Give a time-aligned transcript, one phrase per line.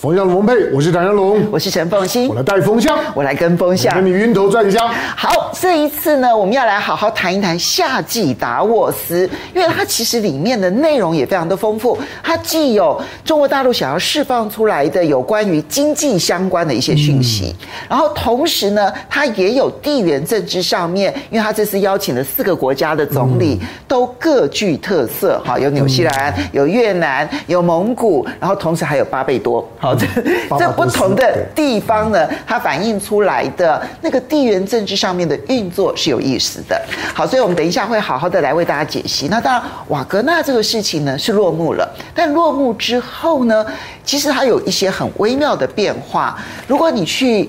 [0.00, 4.88] 风向龙配，我是唐湘龙，我是陈凤馨，我来带风向，我来跟风向，跟你晕头转向。
[5.16, 11.98] 好，这一次呢，我们要来好好谈一谈夏季达沃斯，因为它其实里面的内容也非常的丰富。
[12.22, 25.42] 它既有中国大陆想要释放出来的有关于经济相关的一些讯息，嗯、然后同时呢，它也有地缘政治上面，因为它这次邀请了四个国家的总理，嗯、都各具特色。
[25.44, 29.68] 哈，有纽西兰，有越南，有蒙古，然后同时还有巴贝多。
[29.80, 30.06] 好，这
[30.58, 36.80] 这不同的地方呢，它反映出来的那个地缘政治上面的运作是有意思的。
[37.14, 39.28] 好，所以我们等一下会好好的来为大家解析。
[39.28, 43.64] 那当然，瓦格纳这个事情呢是落幕了，但落幕之后呢，
[44.04, 46.38] 其实它有一些很微妙的变化。
[46.66, 47.48] 如果你去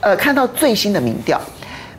[0.00, 1.40] 呃看到最新的民调，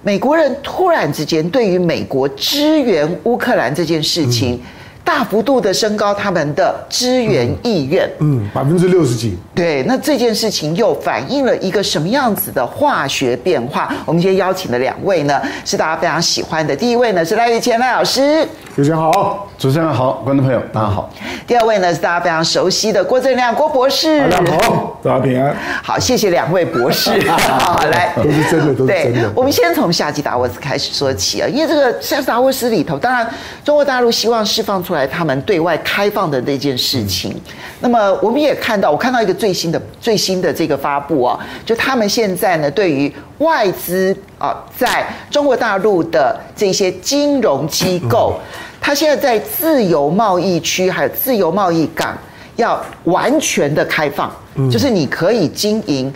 [0.03, 4.55] 美国人突然之间对于美国支援乌克兰这件事情。
[4.55, 4.61] 嗯
[5.07, 9.37] 大幅度的升高他们的支援意愿，嗯，百分之六十几。
[9.55, 13.89] 对，那这件事情又反映了一个什么样子的化学变化？
[14.05, 16.75] 我们今天邀请的两位呢，是大家非常喜欢的。
[16.75, 21.09] 第一位呢是赖玉谦赖老师，主持人好，主持人好，观众朋友大家好。
[21.47, 25.55] 第二位呢是大家非常熟悉的郭正亮郭博士，大家好，大家平安。
[25.81, 27.09] 好，谢谢两位博士。
[27.31, 29.31] 好，来，都是真的，都是真的。
[29.33, 33.25] 我们先从夏季达沃斯开始说起啊，因为这个夏季达沃斯里头，当然
[33.63, 34.96] 中国大陆希望释放出来。
[34.97, 37.33] 来，他们对外开放的那件事情，
[37.79, 48.33] 那么我们也看到，我看到一个最新的最新的这个发布啊，就他们现在呢，对于外资啊，在中国大陆的这些金融机构，
[48.81, 52.17] 他现在在自由贸易区还有自由贸易港。
[52.57, 54.29] 要完全的开放，
[54.69, 56.13] 就是你可以经营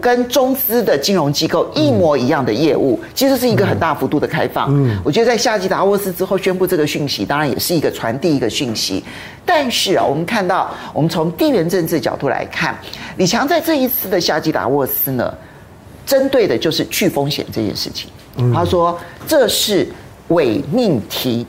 [0.00, 4.70] 跟跟中资的金融机构一模一样的业务，其实是一个很大幅度的开放。
[5.04, 9.02] 我觉得在夏季达沃斯之后宣布这个讯息，当然也是一个传递一个讯息。
[9.46, 12.76] 但是啊，我们看到，我们从地缘政治角度来看，
[13.16, 15.32] 李强在这一次的夏季达沃斯呢，
[16.04, 18.10] 针对的就是去风险这件事情。
[18.52, 19.86] 他说这是
[20.28, 21.46] 伪命题。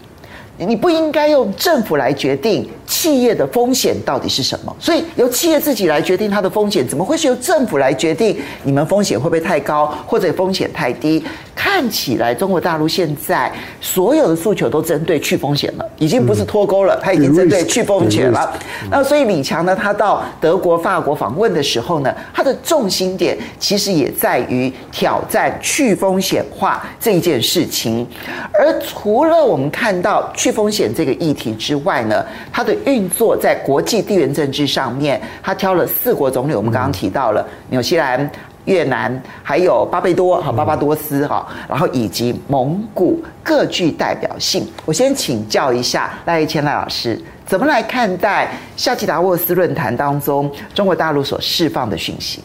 [0.58, 11.24] 你不应该用政府来决定企业的风险到底是什么，所以由企业自己来决定它的风险，怎么会是由政府来决定你们风险会不会太高或者风险太低？
[11.63, 18.53] 看起来中国大陆现在所有的诉求都针对去风险了，已经不是脱钩了，它已经针对去风险了。
[18.91, 28.06] 那所以李强呢，他到德国、法国访问的时候呢，他的重心点其实也在于挑战去风险化这一件事情。
[28.52, 38.29] 而除了我们看到去风险这个议题之外呢，它的运作在国际地缘政治上面，他挑了四国总理，我们刚刚提到了纽西兰、
[38.66, 44.68] 越南，还有巴贝多哈巴巴多斯哈，然后以及蒙古，各具代表性。
[44.85, 52.41] 我先请教一下赖岳谦赖老师，怎么来看待夏季达沃斯论坛当中中国大陆所释放的讯息？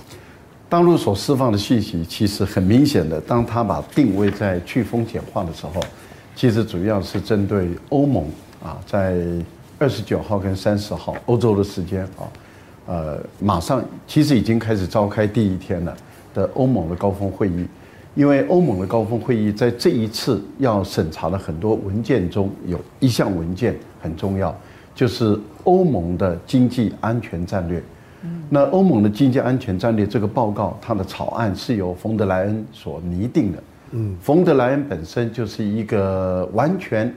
[0.69, 5.83] 大陆所释放的讯息其实很明显的，当他把定位在去风险化的时候。
[6.37, 8.23] 其实主要是针对欧盟
[8.62, 9.17] 啊，在
[9.77, 12.23] 二十九号跟三十号欧洲的时间啊，
[12.87, 15.97] 呃，马上其实已经开始召开第一天了
[16.38, 17.66] 的欧盟的高峰会议，
[18.15, 24.56] 因为欧盟的高峰会议在这一次要审查的很多文件中有一项文件很重要，
[24.94, 27.82] 就是欧盟的经济安全战略。
[28.48, 33.62] 那欧盟的经济安全战略这个报告，它的草案是由冯德莱恩所拟定的。
[33.91, 37.12] 嗯，冯德莱恩本身就是一个完全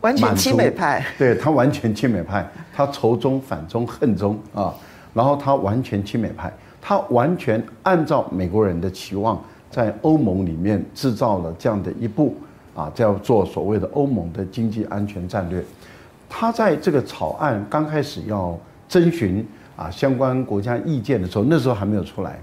[0.00, 4.74] 完全亲美派，对，他完全亲美派，他仇中反中恨中啊，
[5.14, 12.34] 然后他完全亲美派，他完全按照美国人的期望，在欧盟里面制造了这样的一部
[12.74, 15.64] 啊，叫做所谓的欧盟的经济安全战略。
[16.28, 22.38] 他在这个草案刚开始要征询啊相关国家意见的时候，那时候还没有出来，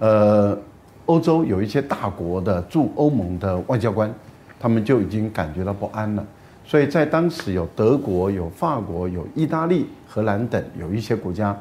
[0.00, 0.58] 呃。
[1.06, 4.12] 欧洲有一些大国的驻欧盟的外交官，
[4.58, 6.26] 他们就已经感觉到不安了。
[6.64, 11.56] 所以在当时有德国、有法国、有意大利、荷兰等有一些国家，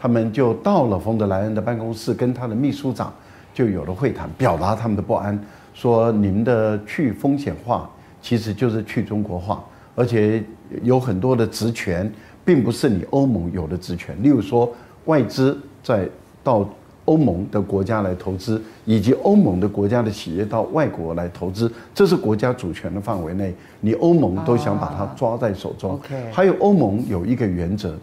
[0.00, 3.12] 他们就到了冯德莱恩的办公室，跟他的秘书长
[3.52, 5.38] 就有了会谈，表达他们的不安，
[5.74, 7.88] 说你们的去风险化
[8.22, 9.62] 其实就是去中国化，
[9.94, 10.42] 而且
[10.82, 12.10] 有很多的职权
[12.44, 14.72] 并不是你欧盟有的职权，例如说
[15.04, 16.08] 外资在
[16.42, 16.66] 到。
[17.06, 25.98] 欧盟的国家来投资，以及欧盟的国家的企业到外国来投资，这是国家主权的范围内，你欧盟都想把它抓在手中。
[26.30, 27.98] 还有欧盟有一个原则，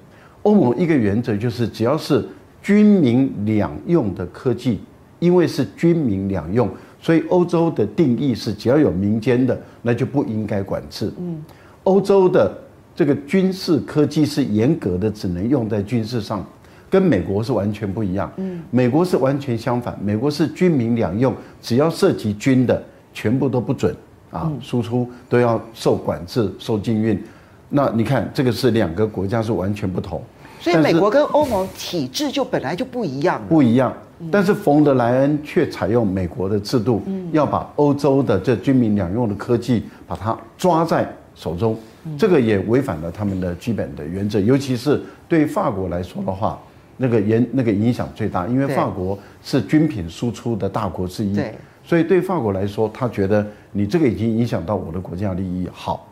[0.48, 2.26] 欧盟一个原则就是，只要是
[2.62, 4.80] 军民两用的科技，
[5.20, 6.70] 因为是军民两用，
[7.02, 11.12] 所以欧洲的定义是，只要有民间的，那就不应该管制。
[11.20, 11.44] 嗯，
[11.84, 12.58] 欧洲的
[12.96, 16.46] 这个军事科技是严格的，只能用在军事上，
[16.90, 18.32] 跟美国是完全不一样。
[18.38, 23.94] 嗯，美国是完全相反，美国是军民两用，只要涉及军的，全部都不准
[24.32, 27.22] 啊，输出都要受管制、受禁运。
[27.70, 30.24] 那你看，这个是两个国家是完全不同。
[30.60, 33.42] 所以美国跟欧盟体制就本来就不一样。
[33.48, 33.94] 不一样。
[34.32, 41.78] 但是冯德莱恩却采用美国的制度，要把欧洲的这军民两用的科技把它抓在手中，
[42.18, 44.40] 这个也违反了他们的基本的原则。
[44.40, 45.00] 尤其是
[45.30, 46.60] 对法国来说的话，
[46.98, 51.40] 那个影那个影响最大，因为法国是军品输出的大国之一，
[51.84, 55.70] 所以对法国来说，他觉得你这个已经影响到我的国家利益。
[55.72, 56.08] 好，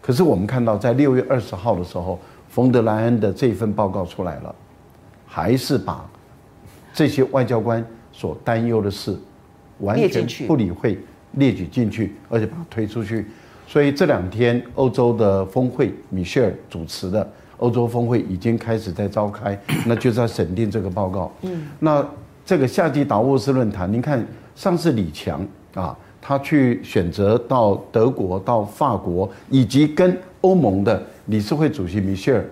[0.00, 2.20] 可是我们看到在六月二十号的时候，
[2.52, 4.54] 冯德莱恩的这份报告出来了，
[5.26, 6.06] 还是把。
[6.94, 7.82] 这些外交官
[8.12, 9.18] 所担忧的事，
[9.78, 10.98] 完全不理会，
[11.32, 13.26] 列举进去，而且把它推出去。
[13.66, 17.26] 所以这两天欧洲的峰会，米歇尔主持的
[17.56, 21.32] 欧洲峰会已经开始在召开，那就是要审定这个报告。
[21.40, 22.06] 嗯，那
[22.44, 24.22] 这个夏季达沃斯论坛，您看
[24.54, 25.40] 上次李强
[25.72, 32.44] 啊，他去选择到德国、到法国，以及跟欧盟的理事会主席米歇尔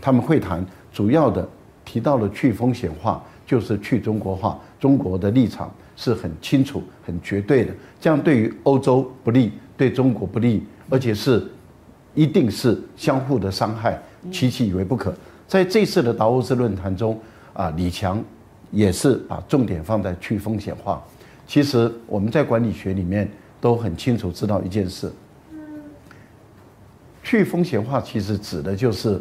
[0.00, 1.48] 他们会谈，主要的
[1.84, 3.22] 提到了去风险化。
[3.46, 7.72] 就是去中国化，中国的立场是很清楚、很绝对的。
[8.00, 11.46] 这样对于欧洲不利，对中国不利，而且是
[12.12, 15.14] 一定是相互的伤害，期期以为不可。
[15.46, 17.16] 在这次的达沃斯论坛中，
[17.52, 18.20] 啊，李强
[18.72, 21.00] 也是把重点放在去风险化。
[21.46, 23.30] 其实我们在管理学里面
[23.60, 25.08] 都很清楚知道一件事：
[27.26, 29.20] 去风险化其实指的就是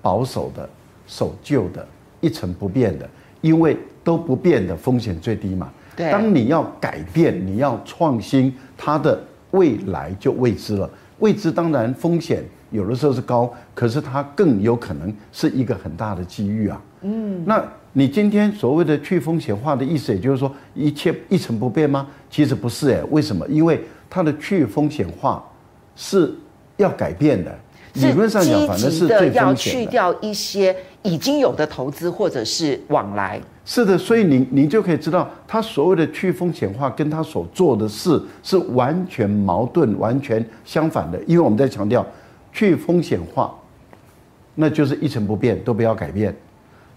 [0.00, 0.68] 保守的、
[1.08, 1.84] 守旧的、
[2.20, 3.10] 一成不变的。
[3.42, 5.70] 因为都不变的风险最低嘛。
[5.94, 6.10] 对。
[6.10, 10.88] 当你要改变，你要创新，它的未来就未知了。
[11.18, 16.82] 未知当然风险有的时候是高，可是它更有可能是一个很大的机遇啊。
[17.02, 17.44] 嗯。
[17.44, 17.62] 那
[17.92, 22.08] 你今天所谓的去风险化的意思，也就是说一切一成不变吗？
[22.30, 23.46] 其实不是哎，为什么？
[23.48, 25.44] 因为它的去风险化
[25.94, 26.34] 是
[26.76, 27.54] 要改变的。
[27.94, 33.40] 理论上讲，反正是最要去掉一些已经有的投资或者是往来。
[33.64, 41.18] 是的，所以您您就可以知道，他所谓的去风险化跟他所做的事是完全矛盾、完全相反的。
[41.26, 42.06] 因为我们在强调
[42.52, 43.52] 去风险化，
[44.56, 46.36] 那就是一成不变，都不要改变。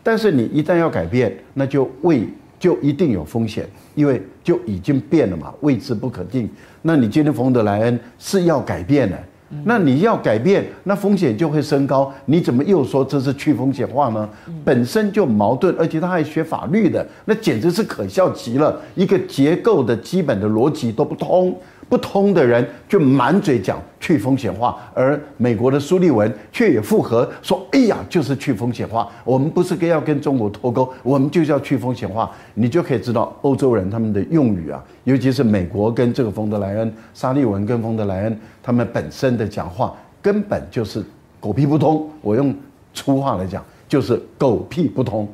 [0.04, 2.28] 但是你一旦要改变，那就未
[2.60, 3.66] 就一定有风险，
[3.96, 6.50] 因为就已经变了嘛，未知不可定。
[6.82, 9.18] 那你今天冯德莱恩是要改变的。
[9.64, 12.14] 那你要改变，那风险就会升高。
[12.26, 14.30] 你怎么又说这是去风险化呢？
[14.64, 18.80] 本身就矛盾，而且他还学法律的，那简直是可笑极了。
[18.96, 21.56] 一个结构的基本的逻辑都不通。
[21.90, 41.04] 不通的人就满嘴讲去风险化，而美国的苏利文却也附和说：“哎呀，就是去风险化，我们不是跟要跟中国脱钩，我们就叫去风险化。”你就可以知道欧洲人他们的用语啊，尤其是美国跟这个冯德莱恩、沙利文跟冯德莱恩他们本身的讲话根本就是
[41.40, 42.08] 狗屁不通。
[42.22, 42.56] 我用
[42.94, 45.28] 粗话来讲，就是狗屁不通。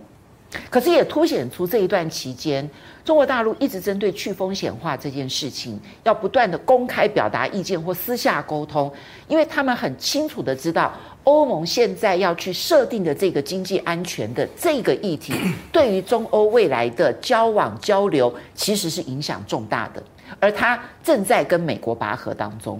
[0.70, 2.70] 可是也凸显出这一段期间，
[3.04, 8.92] 中国大陆一直针对去风险化这件事情，要不断的公开表达意见或私下沟通，
[9.28, 10.94] 因为他们很清楚的知道，
[11.24, 15.34] 欧盟现在要去设定的这个经济安全的这个议题，
[15.72, 20.04] 对于中欧未来的交往交流，其实是影响重大的，
[20.40, 22.80] 而他正在跟美国拔河当中。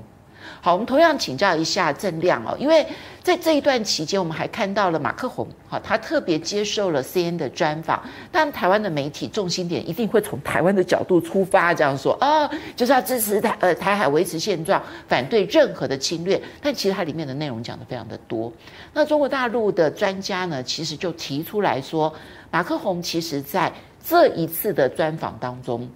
[0.62, 2.86] 好，我们同样请教一下郑亮哦，因为
[3.22, 8.04] 在这一段期间，我们还看到了马克宏，好，他特别接受了 C N 的专访。
[8.32, 16.40] 但台湾的媒体重心点一定会从台湾的角度出发，这样说啊、哦，就是要支持台呃台海维持现状，反对任何的侵略。
[16.62, 18.52] 但其实它里面的内容讲得非常的多。
[18.94, 22.14] 那中国大陆的专家呢，其实就提出来说，
[22.52, 23.72] 马克宏其实在
[24.08, 25.90] 这一次的专访当中，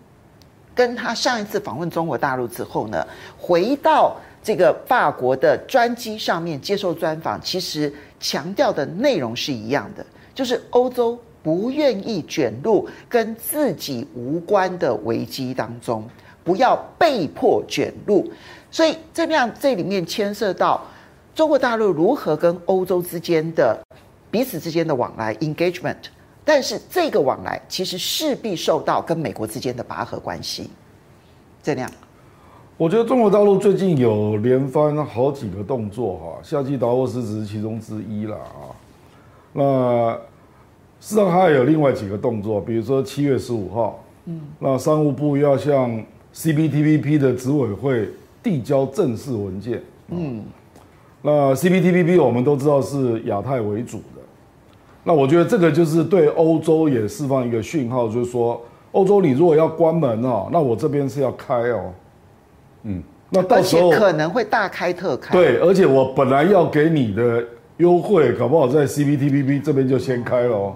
[0.74, 3.06] 跟他上一次访问中国大陆之后呢，
[3.38, 4.15] 回到。
[4.41, 16.08] 这个法国的专机上面接受专访，其实强调的内容是一样的，就是欧洲不愿意卷入跟自己无关的危机当中，
[16.43, 18.31] 不要被迫卷入。
[18.72, 20.86] 所以这样这里面牵涉到
[21.36, 23.77] 中国大陆如何跟欧洲之间的
[24.31, 25.98] 彼此之间的往来 engagement，
[26.46, 30.69] 但是这个往来其实势必受到跟美国之间的拔河关系。
[31.62, 31.91] 这样。
[32.80, 38.72] 我觉得中国大陆最近有连番好几个动作哈，夏季达沃斯只是其中之一了啊。
[39.52, 40.14] 那
[41.02, 46.02] 事实上还有另外几个动作，比如说七月十五号，嗯，那商务部要向
[46.34, 48.08] CPTPP 的执委会
[48.42, 50.42] 递交正式文件，嗯，
[51.22, 54.22] 那 CPTPP 我们都知道是亚太为主的，
[55.04, 58.62] 那我觉得这个就是对欧洲也释放一个讯号，就是说
[58.94, 61.92] 欧洲你如果要关门哦，那我这边是要开哦，
[62.84, 65.32] 嗯，那到时候可能会大开特开。
[65.34, 67.44] 对，而且我本来要给你的
[67.78, 70.74] 优惠，搞不好在 CPTPP 这边就先开了哦，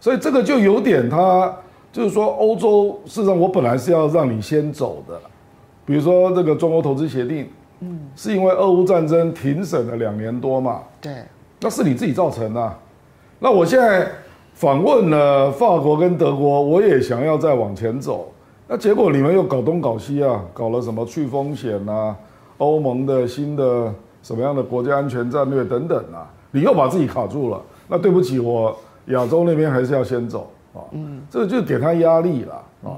[0.00, 1.54] 所以这个就有点它
[1.92, 5.20] 就是说欧洲事实上我本来是要让你先走的，
[5.84, 7.48] 比如说这个中欧投资协定。
[7.82, 10.82] 嗯，是因为俄乌战争停审了两年多嘛？
[11.00, 11.10] 对，
[11.60, 12.78] 那是你自己造成的。
[13.38, 14.06] 那我现在
[14.52, 18.30] 访问了法国跟德国，我也想要再往前走，
[18.72, 22.14] 那结果你们又搞东搞西啊，搞了什么去风险啊，
[22.58, 27.60] 欧盟的新的什么样的国家安全战略等等啊，你又把自己卡住了。
[27.88, 30.86] 那对不起，我亚洲那边还是要先走啊。
[30.92, 32.94] 嗯，这就给他压力了啊。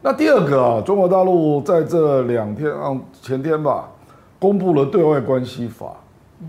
[0.00, 3.88] 那第二个啊，中国大陆在这两天啊，前天吧。
[4.38, 5.96] 公布了对外关系法，
[6.40, 6.46] 嗯，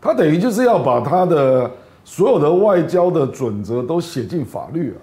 [0.00, 1.70] 他等于就是要把他的
[2.04, 4.98] 所有的外交的准则都写进法律啊，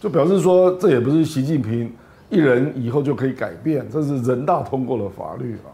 [0.00, 1.92] 就表示说这也不是习近平
[2.30, 5.70] 一人以后就可以改变，这是人大通过的法律啊。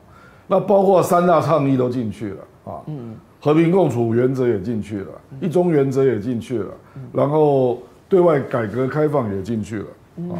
[0.46, 6.70] 那包括三大倡议都进去了啊，嗯，和平共处原则也进去了，一中原则也进去了，
[7.12, 7.78] 然后
[8.08, 9.86] 对外改革开放也进去了
[10.34, 10.36] 啊。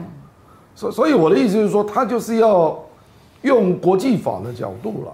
[0.75, 2.79] 所所以我的意思是说，他就是要。
[3.43, 5.13] 用国际法的角度啦，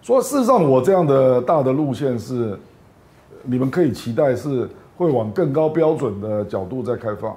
[0.00, 2.58] 说事实上我这样的大的路线是，
[3.42, 4.66] 你们可以期待是
[4.96, 7.36] 会往更高标准的角度再开放。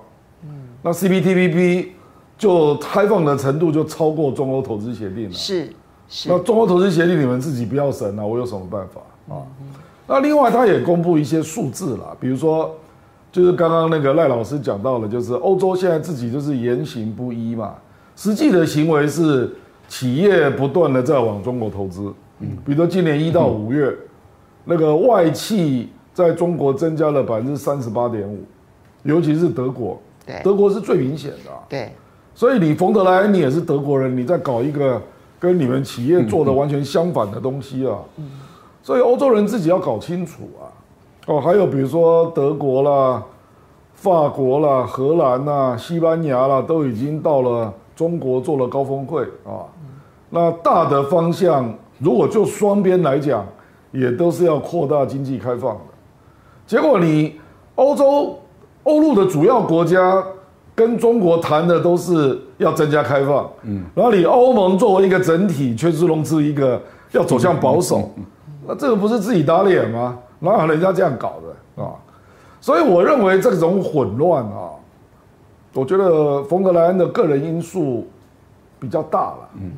[0.83, 1.87] 嗯，那 CPTPP
[2.37, 5.33] 就开放的程度就超过中欧投资协定了。
[5.33, 5.69] 是
[6.07, 6.29] 是。
[6.29, 9.01] 那中欧投资协定你们自己不要审啊，我有什么办法
[9.33, 9.41] 啊？
[10.07, 12.75] 那另外他也公布一些数字啦，比如说
[13.31, 17.75] 就是刚刚那个赖老师讲到了，就是欧洲现在自己就是言行不一嘛，
[18.15, 19.49] 实际的行为是。
[19.89, 23.93] 企业不断的在往中国投资，嗯，比如说今年一到五月，
[24.63, 28.39] 那个外企在中国增加了百分之三十八点五，
[29.03, 31.91] 尤其是德国，对，德国是最明显的，对，
[32.33, 35.01] 所以你冯德莱恩你也是德国人，你在搞一个
[35.39, 38.29] 跟你们企业做的完全相反的东西啊，嗯，
[38.81, 40.63] 所以欧洲人自己要搞清楚啊，
[41.27, 43.23] 哦，还有比如说德国啦、
[43.93, 49.67] 法国啦、荷兰啦、西班牙啦，都已经到了中国做了高峰会啊。
[50.29, 53.45] 那大的方向，如果就双边来讲，
[53.91, 55.81] 也都是要扩大经济开放的。
[56.65, 57.39] 结果你
[57.75, 58.39] 欧洲
[58.83, 60.23] 欧陆的主要国家
[60.75, 68.09] 跟中国谈的都是要增加开放，嗯，然后你欧盟作为一个整体，却是弄出一个要走向保守，
[68.67, 70.17] 那这个不是自己打脸吗？
[70.39, 71.91] 哪有人家这样搞的啊？
[72.59, 74.71] 所以我认为这种混乱啊，
[75.73, 78.07] 我觉得冯德莱恩的个人因素
[78.79, 79.71] 比较大了，嗯。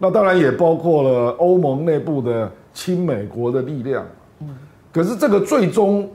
[0.00, 4.06] 那当然也包括了欧盟内部的亲美国的力量，
[4.40, 4.56] 嗯，
[4.92, 6.08] 可是这个最终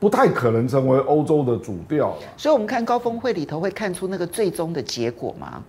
[0.00, 2.16] 不太可能成为欧洲的主调了。
[2.36, 5.62] 所以，我们看高峰会里头会看出那个最终的结果吗？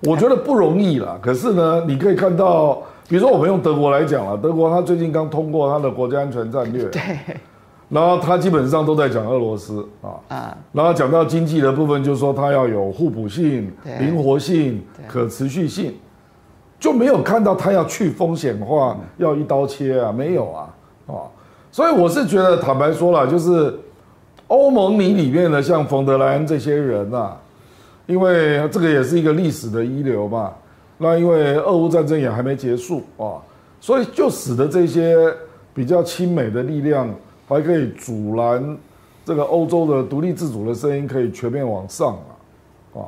[0.00, 1.18] 我觉得不容易了。
[1.20, 7.18] 可是呢，你可以看到，比如说我们用德国来讲了，德国他最近刚通过他的国家安全战略，对。
[7.88, 15.94] 然后他基本上都在讲俄罗斯啊啊，然后讲到经济的部分，就是说他要有互补性、灵活性、可持续性，
[16.80, 20.74] 就没有看到他要去风险化、要一刀切啊，没有啊，
[21.06, 21.14] 啊，
[21.76, 23.78] 所以我是觉得，坦白说了，就是
[24.46, 27.36] 欧盟里里面的像冯德莱恩这些人啊，
[28.06, 30.54] 因为这个也是一个历史的遗留嘛，
[30.96, 33.36] 那因为俄乌战争也还没结束啊，
[33.78, 35.14] 所以就使得这些
[35.74, 37.14] 比较亲美的力量。
[37.48, 38.76] 还可以阻拦
[39.24, 42.14] 这个欧洲的独立自主的声音可以全面往上
[42.92, 43.00] 啊，啊，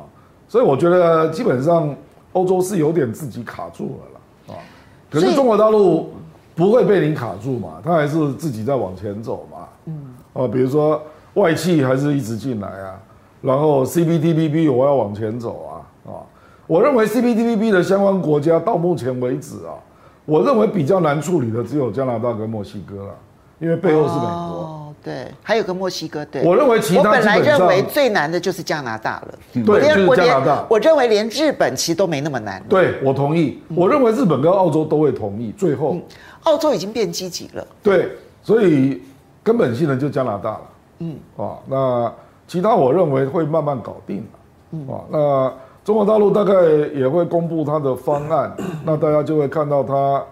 [0.47, 1.93] 所以我觉得基本上
[2.35, 4.63] 欧洲是有点自己卡住了啦，啊，
[5.11, 6.13] 可是中国大陆
[6.59, 11.01] 不会被您卡住嘛，他还是自己在往前走嘛，嗯，啊，比如说
[11.35, 13.01] 外企还是一直进来啊，
[13.41, 16.19] 然后 CPTPP 我要往前走啊，啊，
[16.67, 19.79] 我认为 CPTPP 的相关国家到目前为止啊，
[20.25, 23.15] 我认为比较难处理的只有加拿大跟墨西哥了。
[23.59, 26.45] 因为背后是美国，哦，对，还有个墨西哥，对。
[26.45, 30.65] 我认为其他，我本来认为最难的就是加拿大了，对，就是加拿大。
[30.71, 32.63] 我认为连日本其实都没那么难。
[32.69, 33.61] 对，我同意。
[33.75, 35.53] 我认为日本跟澳洲都会同意。
[35.59, 35.97] 最后，
[36.45, 37.67] 澳洲已经变积极了。
[37.83, 38.13] 对，
[38.43, 39.03] 所以
[39.43, 40.61] 根本性的就加拿大了。
[41.01, 42.13] 嗯，啊，那
[42.47, 44.39] 其他我认为会慢慢搞定了。
[44.71, 45.53] 嗯，啊，那
[45.85, 46.53] 中国大陆大概
[46.95, 48.55] 也会公布它的方案，
[48.87, 50.23] 那大家就会看到它。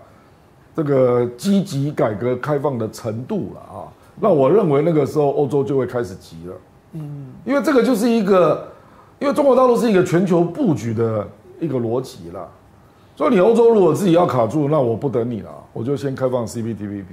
[0.76, 3.88] 这个积极改革开放的程度了啊，
[4.20, 6.54] 那我认为那个时候欧洲就会开始急了，
[6.92, 8.68] 嗯，因为这个就是一个，
[9.18, 11.26] 因为中国大陆是一个全球布局的
[11.58, 12.46] 一个逻辑了，
[13.16, 17.04] 所以你欧洲如果自己要卡住，那我不等你了，我就先开放 CPTPP，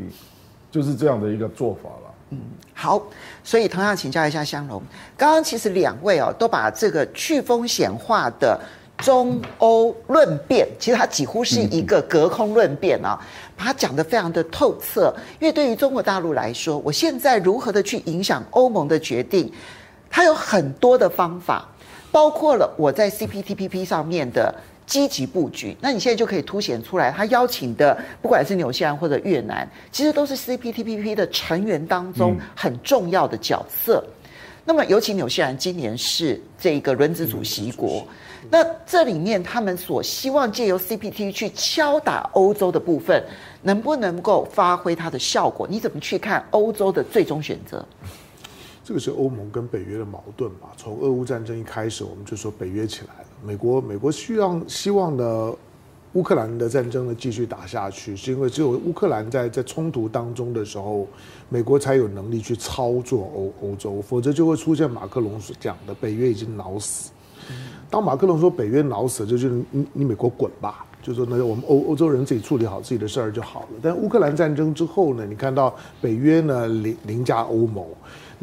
[0.69, 2.13] 就是这样的一个做法了。
[2.31, 2.39] 嗯，
[2.73, 3.01] 好，
[3.45, 4.81] 所以同样请教一下香龙，
[5.15, 8.59] 刚刚其实两位哦都把这个去风险化的
[8.97, 13.19] 中欧论辩，其实它几乎是一个隔空论辩啊，
[13.55, 15.13] 把它讲得非常的透彻。
[15.39, 19.51] 因为对于中国大陆来说，我现在如何的去影响欧盟的决定，
[20.09, 21.67] 它有很多的方法，
[22.11, 24.53] 包括了我在 CPTPP 上面的。
[24.85, 34.03] 积极布局，那你现在就可以凸显出来，他邀请的不管是纽西兰或者越南，其实都是 CPTPP 的成员当中很重要的角色。
[34.65, 38.05] 那么，尤其纽西兰今年是这个轮值主席国，
[38.49, 43.23] 那这里面他们所希望借由 CPT 去敲打欧洲的部分，
[43.61, 45.67] 能不能够发挥它的效果？
[45.67, 47.85] 你怎么去看欧洲的最终选择？
[48.83, 50.67] 这个是欧盟跟北约的矛盾嘛？
[50.75, 53.27] 从俄乌战争一开始，我们就说北约起来了。
[53.41, 55.53] 美国美国希望希望呢，
[56.13, 61.07] 乌克兰的战争呢继续打下去，是因为只有乌克兰在在冲突当中的时候，
[61.47, 67.09] 美国才有能力去操作欧欧洲，否则就会出现马克龙所讲的北约已经脑死。
[67.93, 73.67] 当马克龙说北约老死，就是你你美国滚吧，就说那我们欧欧洲人自己处理好自己的事儿就好了。
[73.83, 75.71] 但乌克兰战争之后呢，你看到
[76.01, 77.85] 北约呢凌凌驾欧盟。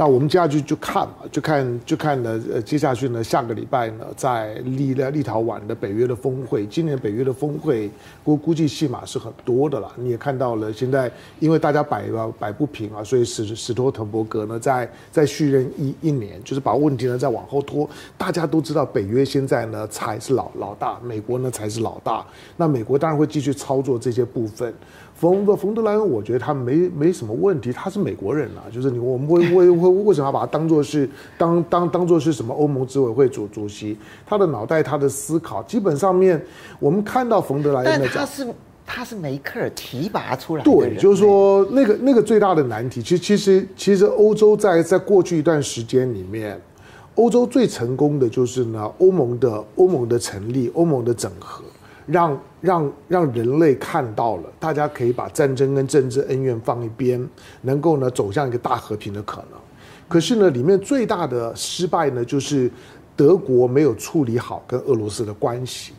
[0.00, 7.90] 那我们接下去就看嘛，就看就看呢，呃，接下去呢，下个礼拜呢，在立立陶宛的北约的峰会，今年北约的峰会
[8.24, 9.92] 估估计戏码是很多的啦。
[9.96, 17.86] 你也看到了，现在因为大家摆吧摆不平啊，所以史史托滕伯格呢，在在续任一一年，就是把问题呢再往后拖。
[18.16, 22.24] 大家都知道，北约现在呢才是老老大，美国呢才是老大。
[22.56, 24.72] 那美国当然会继续操作这些部分。
[25.20, 33.94] 冯德冯德莱恩，我觉得他没没什么问题，他是美国人啊，就是你我们为为为为什么要把他当做是当当当做是什么欧盟执委会主主席？
[34.24, 36.42] 他的脑袋，他的思考，基本上面
[36.78, 38.46] 我们看到冯德莱恩的，但他是
[38.86, 46.58] 他是梅克尔提拔出来的，对，就是说那个那个最大的难题，其实其实其实欧洲在在过去一段时间里面，
[47.16, 51.62] 欧洲最成功的就是呢欧盟的欧盟的成立，欧盟的整合。
[52.10, 57.26] 让让让人类看到了，大家可以把战争跟政治恩怨放一边，
[57.62, 59.58] 能够呢走向一个大和平的可能。
[60.08, 62.70] 可是呢，里面最大的失败呢，就是
[63.14, 65.92] 德国没有处理好跟俄罗斯的关系。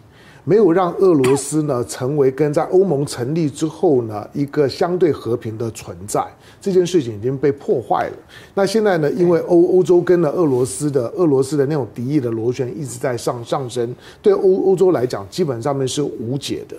[0.43, 6.26] 没有让俄罗斯呢成为跟在欧盟成立之后呢一个相对和平的存在，
[6.62, 8.17] 这件事情已经被破坏了。
[8.54, 16.78] 那现在呢，因为欧欧洲跟了俄罗斯的俄罗斯的那种敌意的螺旋一直在上上升，对欧欧洲来讲基本上面是无解的。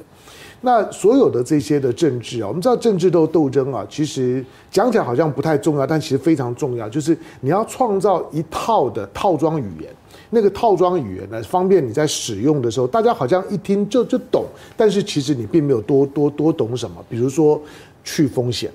[0.64, 9.90] 那所有的这些的政治啊，我们知道政治的斗争啊，其实讲起来好像不太重要，但其实非常重要，就是你要创造一套的套装语言。
[10.30, 14.44] 那个套装语言呢，方便你在使用的时候，大家好像一听就就懂，
[14.76, 17.04] 但是其实你并没有多多多懂什么。
[17.10, 17.60] 比如说
[18.04, 18.70] 去风险，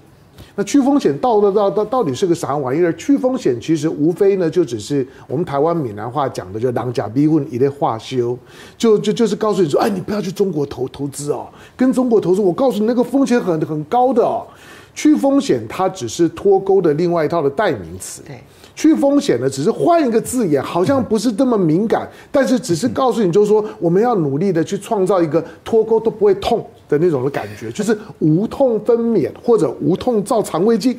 [0.57, 2.91] 那去风险到到到到底是个啥玩意儿？
[2.93, 8.35] 去风险其实无非呢，就只是我们台湾闽南话讲的，就狼假逼问一类话修，
[8.75, 14.47] 就就就是告诉你说，哎，你不要去中国投投资哦，跟中国投资，我告诉你那个风险很很高的哦。
[14.95, 18.23] 去风险它只是脱钩的另外一套的代名词。
[18.25, 18.41] 对。
[18.77, 30.95] 去风险的，只是换一个字眼，好像不是这么敏感，但是只是告诉你，就是说我们要努力的去创造一个脱钩都不会痛的那种的感觉，就是无痛分娩或者无痛造肠胃镜，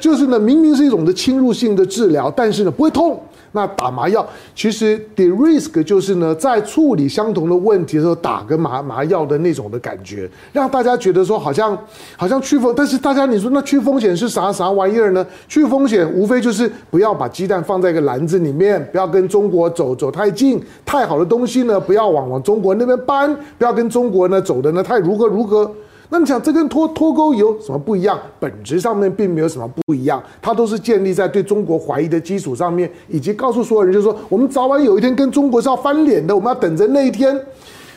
[0.00, 3.22] 就是呢，明明是一种的侵入性的治疗，但是呢不会痛。
[3.52, 11.76] 那打麻药，其实 de-risk 就是呢，在处理相同的问题的时候打个麻麻药的那种的感觉，让大家觉得说好像
[12.16, 15.26] 好像去风，但是大家你说那去风险是啥啥玩意儿呢？
[15.48, 25.70] 去风险无非就是不要把鸡蛋放在一个篮子里面，不要跟中国走走太近，太好的东西呢不要往往中国那边搬，不要跟中国呢走的呢太如何如何。
[26.12, 28.18] 那你想，这跟脱脱钩有什么不一样？
[28.40, 37.40] 本质上面并没有什么不一样，它都是建立在对中国怀疑的基础上面，以及告诉所有人，就是说，我们早晚有一天跟中国是要翻脸的，我们要等着那一天。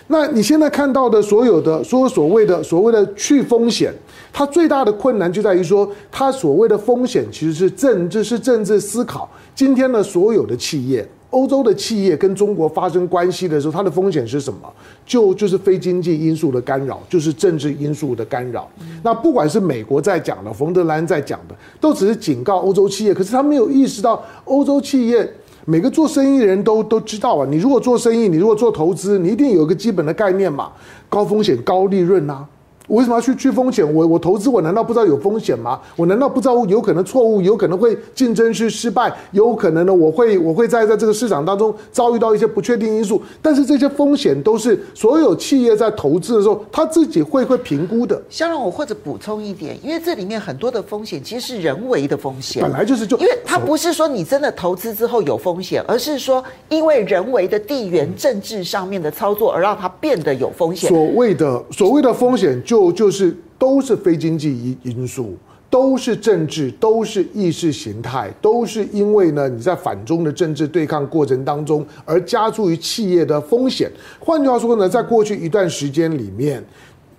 [0.07, 3.91] 那你现在看到的所有的所有所谓的所谓的去风险，
[4.31, 9.27] 它最大的困难就在于说，它所谓的风险其实是政治，是政治思考。
[9.55, 11.07] 今天的所有的企业。
[11.33, 14.71] 欧洲的企业跟中国发生关系的时候，它的风险是什么？
[15.03, 18.69] 就就是非经济因素的干扰，就是政治因素的干扰。
[19.01, 23.13] 那不管是美国在讲的，冯德兰在讲的，都只是警告欧洲企业。
[23.13, 25.27] 可是他没有意识到，欧洲企业
[25.65, 27.47] 每个做生意的人都都知道啊。
[27.49, 30.71] 你如果做生意，你如果做投资，你一定有一个基本的概念嘛，
[31.09, 32.45] 高风险高利润呐。
[32.87, 33.93] 我为什么要去去风险？
[33.93, 35.79] 我我投资，我难道不知道有风险吗？
[35.95, 39.93] 我难道不知道有可能错误，有可能会竞争是失败，有可能呢？
[39.93, 43.21] 我会我会在在这个市场当中遭遇到一些不确定因素。
[43.41, 48.21] 但是这些风险都是所有企业在投资的时候，他自己会会评估的。
[48.29, 60.89] 香蓉，我或者补充一点，因为这里面很多的风险其实是人为的风险，本来就是就，因为它不是说你真的投资之后有风险，而是说因为人为的地缘政治上面的操作而让它变得有风险。
[60.89, 62.72] 所谓的所谓的风险就。
[62.73, 65.37] 就就是都是非经济因因素，
[65.69, 73.91] 都是政治，都是意识形态，都是因为呢你在反中的政治对抗过程当中而加注于企业的风险。
[74.19, 76.63] 换句话说呢，在过去一段时间里面，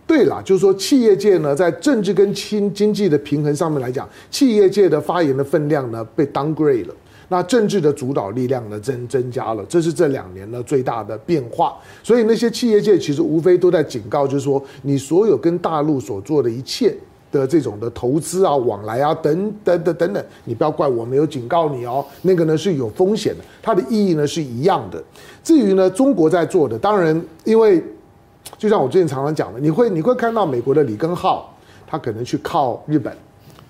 [0.08, 6.94] 对了，就是说企业界呢在政治跟经经济的平衡上面来讲，企业界的发言的分量呢被 downgrade 了。
[7.28, 11.76] 那政治的主导力量呢增增加了，这是这两年呢最大的变化。
[12.02, 16.94] 所以那些企业界其实无非都在警告，就是说你所有跟大陆所做的一切
[17.32, 22.04] 的这种的投资啊、往来啊等等等等等，你不要怪我没有警告你哦。
[22.22, 25.02] 那个呢是有风险的，它的意义呢是一样的。
[25.42, 27.82] 至于呢中国在做的，当然因为
[28.58, 31.52] 就像我之前常常讲的，你会你会看到美国的李根浩，
[31.86, 33.16] 他可能去靠日本。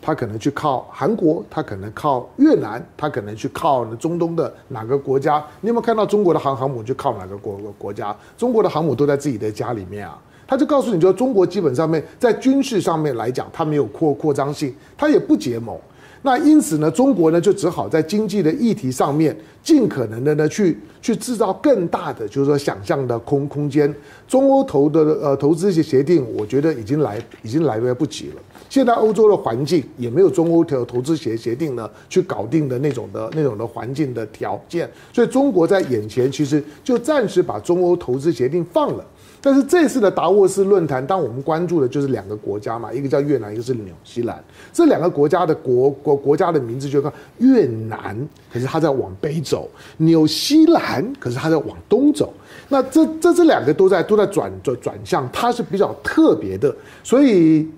[0.05, 5.43] 他可能去靠韩国，他可能靠越南，他可能去靠中东的哪个国家？
[5.63, 8.15] 你有没有看到中国的航航母去靠哪个国国家？
[8.37, 10.21] 中国的航母都在自己的家里面啊。
[10.47, 15.75] 他就告诉你，就中国基本上面在军事上面来讲，它没有扩扩张性，它也不结盟。
[16.21, 23.93] 那因此呢，中国呢就只好在经济的议题上面，尽可能的呢去去制造更大的，就是说想象的空空间。
[24.29, 28.43] 中欧投的呃投资一些协定，我觉得已经来已经来不及了。
[28.75, 39.07] 现在欧洲的环境也没有中欧投投资协协定呢去搞定的那种的那种的环境的条件，所以中国在眼前其实就暂时把中欧投资协定放了。
[39.41, 44.43] 但是这次的达沃斯论坛，当我们关注的就是两个国家嘛，一个叫越南，一个是纽西兰。
[44.73, 52.35] 这两个国家的国国国家的名字就看越南，可是它在往北走；纽西兰，可是它在往东走。
[52.69, 57.69] 那这这这两个都在都在转转转向，它是比较特别的，所以。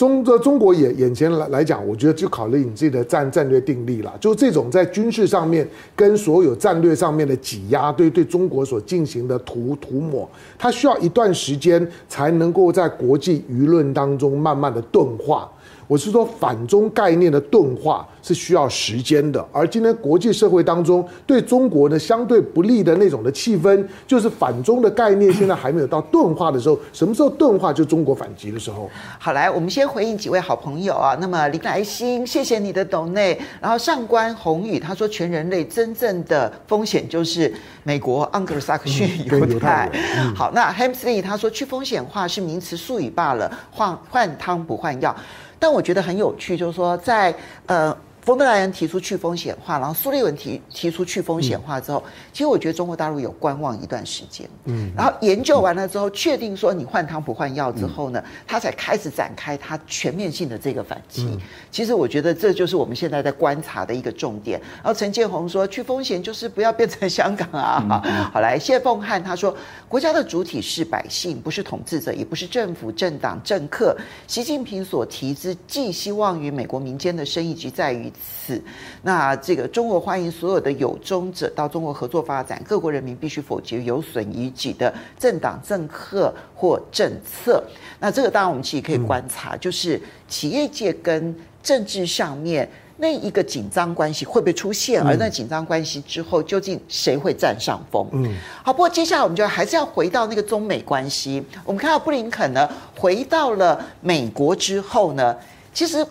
[0.00, 4.10] 中这中国也眼前来来讲，我觉得就考虑你自己的战战略定力了。
[4.18, 10.26] 就这种在军事上面跟所有战略上面的挤压，对对中国所进行的涂涂抹，
[10.58, 15.46] 它需要一段时间才能够在国际舆论当中慢慢的钝化。
[15.90, 26.78] 我是说，反中概念的钝化是需要时间的，而今天国际社会当中对中国呢相对不利的那种的气氛，就是反中的概念现在还没有到钝化的时候。
[26.92, 27.72] 什么时候钝化？
[27.72, 28.88] 就中国反击的时候。
[29.18, 31.16] 好，来，我们先回应几位好朋友啊。
[31.20, 33.36] 那么林来欣，谢谢你的懂内。
[33.60, 39.90] 然后上官宏宇他说，全人类真正的风险就是美国盎格鲁撒克逊犹太。
[40.36, 45.12] 好，那 Hamsley 他说，去风险化是名词术语罢了，换换汤不换药。
[45.60, 47.32] 但我觉得很有趣，就是说在，
[47.66, 47.96] 呃。
[48.30, 61.24] 冯德莱恩提出去风险化，然后苏利文提提出去风险化之后，嗯、其实我觉得中国大陆有观望一段时间，嗯，然后研究完了之后，嗯、确定说你换汤不换药之后呢，他、嗯、才开始展开他全面性的这个反击。
[61.24, 61.40] 嗯、
[61.72, 64.60] 其实我觉得这就是我们现在在观察的一个重点。
[64.76, 68.00] 然后陈建宏说，去风险就是不要变成香港啊。
[68.32, 69.52] 好来，谢凤汉他说，
[69.88, 73.96] 国家的主体是百姓，不是统治者，也不是政府、政党、政客。
[74.28, 78.08] 习近平所提之寄希望于美国民间的生意，即在于。
[78.20, 78.60] 此，
[79.02, 87.62] 那这个中国欢迎所有的有忠者到中国合作发展，各国人民必须否决有损于己的政党、政客或政策。
[87.98, 98.06] 那这个当然我们其实可以观察，就是企业界跟政治上面那一个紧张关系会不会出现，而那紧张关系之后究竟谁会占上风？
[98.12, 101.42] 嗯，好，不过接下来我们就还是要回到那个中美关系。
[101.64, 105.34] 我们看到布林肯呢，回到了美国之后呢，
[105.72, 106.06] 其实。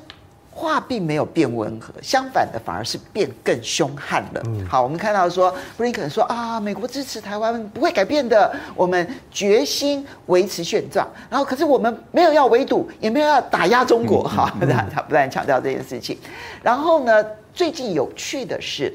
[0.60, 4.44] 话并没有变温和，相反的反而是变更凶悍了。
[4.68, 11.08] 好，我们看到说布林肯说啊，美国支持台湾不会改变的，我们决心维持现状。
[11.30, 14.24] 然后，可是我们没有要围堵，也没有要打压中国。
[14.28, 16.18] 哈，他他不断强调这件事情。
[16.62, 18.94] 然后呢，最近有趣的是，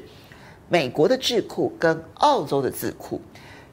[0.69, 3.19] 美国的智库跟澳洲的智库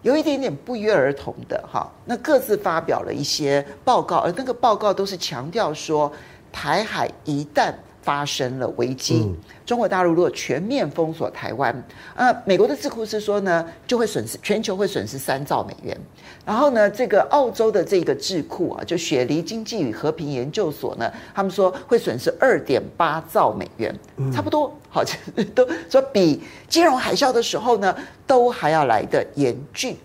[0.00, 6.10] 有一点点不约而同的哈，那各自发表了一些报告，而那个报告都是强调说。
[6.52, 11.72] 台海一旦发生了危机，嗯、中国大陆如果全面封锁台湾，
[12.16, 15.96] 呃，美国的智库是说呢，就会损失全球会损失三兆美元。
[16.44, 25.16] 然后呢，这个澳洲的这个智库啊，就雪梨经济与和平研究所呢，他们说会损失二点八兆美元，嗯、差不多，好像
[25.54, 29.96] 都说比金融海啸的时候呢，都还要来得严峻。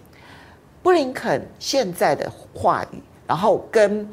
[0.83, 4.07] 布林肯现在的话语，然后跟。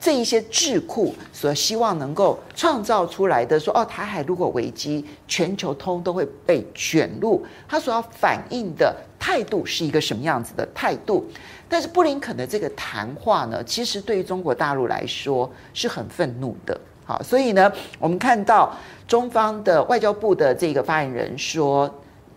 [0.00, 11.26] 这一些智库所希望能够创造出来的说，哦，台海如果危机，全球通都会被卷入，他所要反映的态度是一个什么样子的态度？
[11.68, 16.80] 但是布林肯的这个谈话呢，其实对于中国大陆来说是很愤怒的。
[17.04, 18.74] 好，所以呢，我们看到
[19.06, 21.94] 中方的外交部的这个发言人说，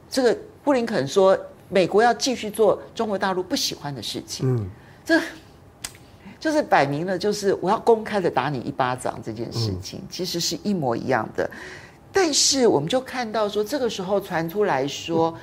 [0.10, 1.38] 这个布林肯说，
[1.70, 4.54] 美国要继续做中国大陆不喜欢的事情。
[4.54, 4.70] 嗯，
[5.06, 5.18] 这。
[6.44, 11.50] 就是摆明了，就是我要公开的打你一巴掌这件事情，其实是一模一样的。
[12.12, 15.34] 但是我们就看到说，这个时候传出来说，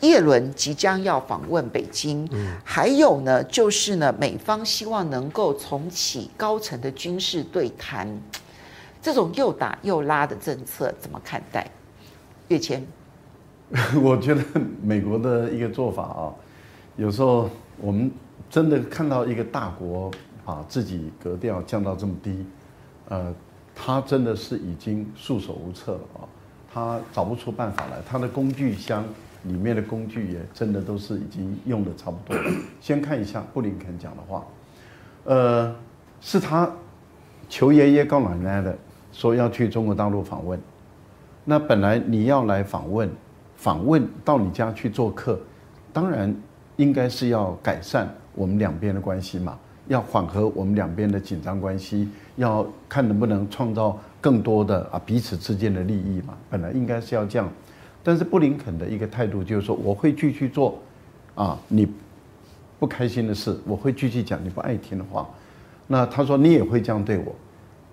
[0.00, 2.28] 叶伦即将要访问北京，
[2.62, 8.06] 还有呢，就是呢，美方希望能够重启高层的军事对谈，
[9.00, 11.66] 这种又打又拉的政策怎么看待？
[12.48, 12.86] 月谦，
[14.02, 14.44] 我觉得
[14.82, 16.28] 美国的一个做法啊，
[16.96, 18.10] 有时候我们
[18.50, 20.10] 真的看到一个大国。
[20.44, 22.44] 把自己格调降到这么低，
[23.08, 23.34] 呃，
[23.74, 26.20] 他真的是已经束手无策了啊！
[26.72, 29.04] 他找不出办法来，他的工具箱
[29.44, 32.50] 里面的工具也真的都是已经用的差不多了。
[32.80, 34.44] 先看一下布林肯讲的话，
[35.24, 35.74] 呃，
[36.20, 36.70] 是他
[37.48, 38.76] 求爷爷告奶奶的，
[39.12, 40.58] 说要去中国大陆访问。
[41.44, 43.10] 那本来你要来访问，
[43.56, 45.38] 访问到你家去做客，
[45.92, 46.34] 当然
[46.76, 49.58] 应该是要改善我们两边的关系嘛。
[49.88, 56.34] 要缓和我们两边的紧张关系，要看能不能创造更多的啊彼此之间的利益嘛。
[56.48, 57.50] 本来应该是要这样，
[58.02, 60.78] 但是布林肯的一个态度就是说，我会继续做，
[61.34, 61.86] 啊你
[62.78, 65.28] 不开心的事，我会继续讲你不爱听的话。
[65.88, 67.34] 那他说你也会这样对我，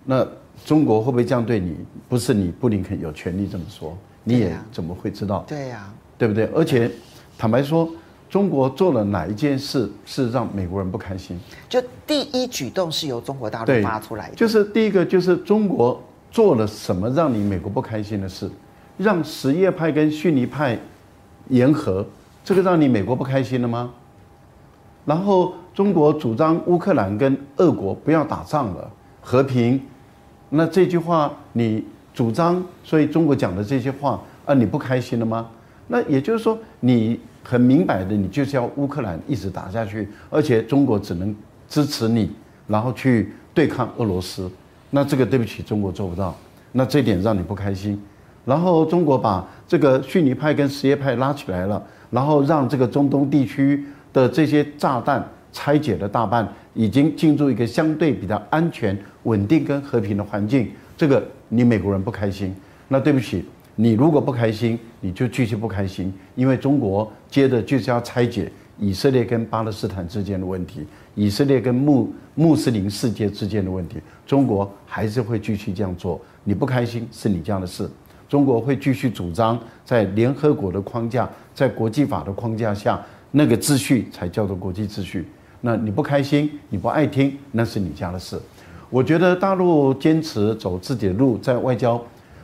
[0.05, 0.25] 那
[0.65, 1.75] 中国会不会这样对你？
[2.07, 5.43] 不是你布林肯有权利这么说，你也怎么会知道？
[5.47, 6.45] 对呀，对不对？
[6.53, 6.91] 而且
[7.37, 7.89] 坦白说。
[8.29, 11.35] 中国做了哪一件事是让美国人不开心？
[11.67, 14.35] 就第一举动是由中国大陆发出来的。
[14.35, 18.47] 就是第一个，就是中国做了什么让你美国不开心的事？
[18.97, 20.77] 让什叶派跟逊尼派
[21.47, 22.05] 言和，
[22.43, 23.91] 这个让你美国不开心了吗？
[25.05, 29.81] 然后中国主张乌克兰跟俄国不要打仗了，和平，
[30.49, 35.49] 那这句话你主张，所以中国讲的这些话啊，你不开心了吗？
[35.87, 37.19] 那也就是说你。
[37.43, 41.35] 很明白的，你就是要乌克兰一直打下去，而且中国只能
[41.67, 42.29] 支持你，
[42.67, 44.49] 然后去对抗俄罗斯。
[44.91, 46.35] 那这个对不起，中国做不到。
[46.71, 47.99] 那这点让你不开心。
[48.45, 60.69] 然后中国把这个逊尼派跟什叶派拉起来了，然后让这个中东地区的这些炸弹拆解了大半，已经进入一个相对比较安全、稳定跟和平的环境。
[60.97, 62.55] 这个你美国人不开心。
[62.87, 63.45] 那对不起。
[63.81, 76.19] 你如果不开心，你就继续不开心，因为中国接着就是要拆解以色列跟巴勒斯坦之间的问题，以色列跟穆穆斯林世界之间的问题，中国还是会继续这样做。
[76.43, 77.89] 你不开心是你家的事，
[78.27, 82.99] 中国会继续主张在联合国的框架，在国际法的框架下，
[83.31, 85.27] 那个秩序才叫做国际秩序。
[85.61, 88.39] 那你不开心，你不爱听，那是你家的事。
[88.89, 92.01] 我觉得大陆坚持走自己的路，在外交。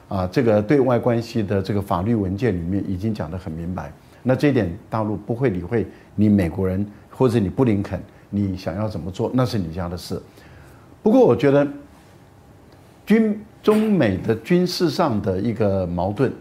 [0.07, 3.91] 啊，这个对外关系的这个法律文件里面已经讲得很明白，
[4.27, 5.85] 那这一点大陆不会理会
[6.15, 10.19] 你美国人或者你布林肯，你想要怎么做那是你家的事。
[11.03, 11.65] 不过我觉得，
[13.05, 16.33] 军中美的军事上的一个矛盾，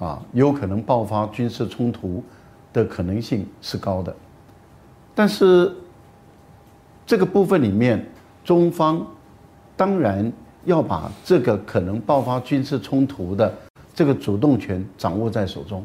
[0.00, 2.22] 啊，有可能爆发军事冲突
[2.72, 4.14] 的可能性是高的，
[5.14, 5.72] 但是
[7.06, 8.04] 这个部分里面，
[8.44, 9.06] 中方
[9.76, 10.30] 当然。
[10.66, 13.50] 要把这个可能爆发军事冲突的
[13.94, 15.82] 这个主动权掌握在手中，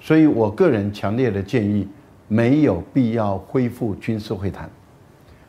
[0.00, 1.86] 所以我个人强烈的建议，
[2.26, 4.68] 没有必要恢复军事会谈，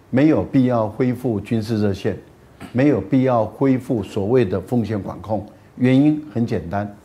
[0.09, 2.17] 没有必要恢复军事热线，
[2.71, 5.45] 没有必要恢复所谓的风险管控。
[5.77, 6.95] 原因很简单，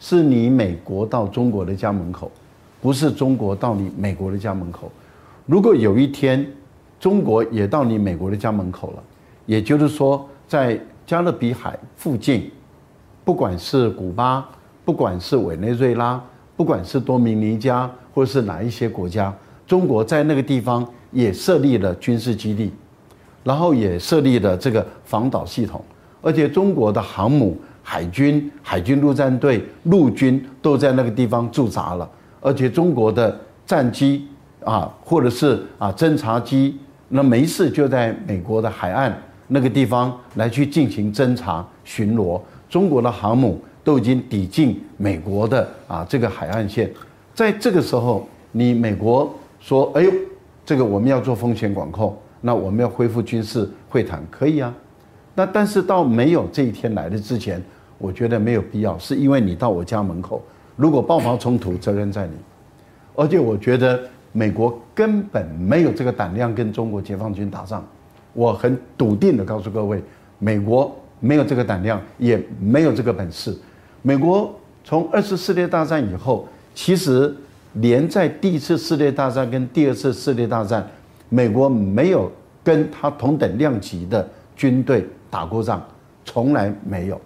[0.00, 2.30] 是你美国到中国的家门口，
[2.80, 4.90] 不是中国到你美国的家门口。
[5.46, 6.46] 如果有一天
[6.98, 9.02] 中国也到你美国的家门口了，
[9.46, 10.28] 也就是说。
[10.48, 12.48] 在加勒比海附近，
[13.24, 14.48] 不管是古巴，
[14.84, 16.22] 不管是委内瑞拉，
[16.56, 19.32] 不管是多米尼加，或是哪一些国家，
[19.66, 22.72] 中国在那个地方也设立了军事基地，
[23.44, 25.84] 然后也设立了这个防岛系统，
[26.22, 32.08] 而且中国的航母、海军、海军陆战队、陆军都在那个地方驻扎了，
[32.40, 34.26] 而且中国的战机
[34.64, 39.16] 啊，或者是啊侦察机，那没事就在美国的海岸。
[39.48, 46.90] 那个地方来去进行侦察巡逻，中国的航母都已经抵近美国的啊这个海岸线，
[47.32, 50.10] 在这个时候，你美国说，哎呦，
[50.64, 54.74] 这个我们要做风险管控，那我们要恢复军事会谈，可以啊。
[55.36, 57.62] 那但是到没有这一天来的之前，
[57.96, 60.42] 我觉得没有必要，是因为你到我家门口，
[60.74, 62.32] 如果爆发冲突，责任在你。
[63.14, 64.00] 而且我觉得
[64.32, 67.86] 美国根本没有这个胆量跟中国解放军打仗。
[68.32, 70.02] 我很笃定的告诉各位，
[70.40, 73.56] 美国没有这个胆量，也没有这个本事。
[74.02, 74.54] 美国
[74.84, 77.34] 从二次世界大战以后，其实
[77.72, 80.88] 连在第一次世界大战跟第二次世界大战，
[81.28, 82.30] 美国没有
[82.62, 85.84] 跟他同等量级的军队打过仗，
[86.24, 87.20] 从来没有。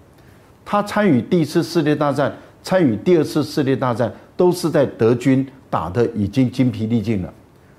[0.65, 7.33] 他参与第一次世界大战，参与第二次世界大战，都是在德军打得已经精疲力尽了，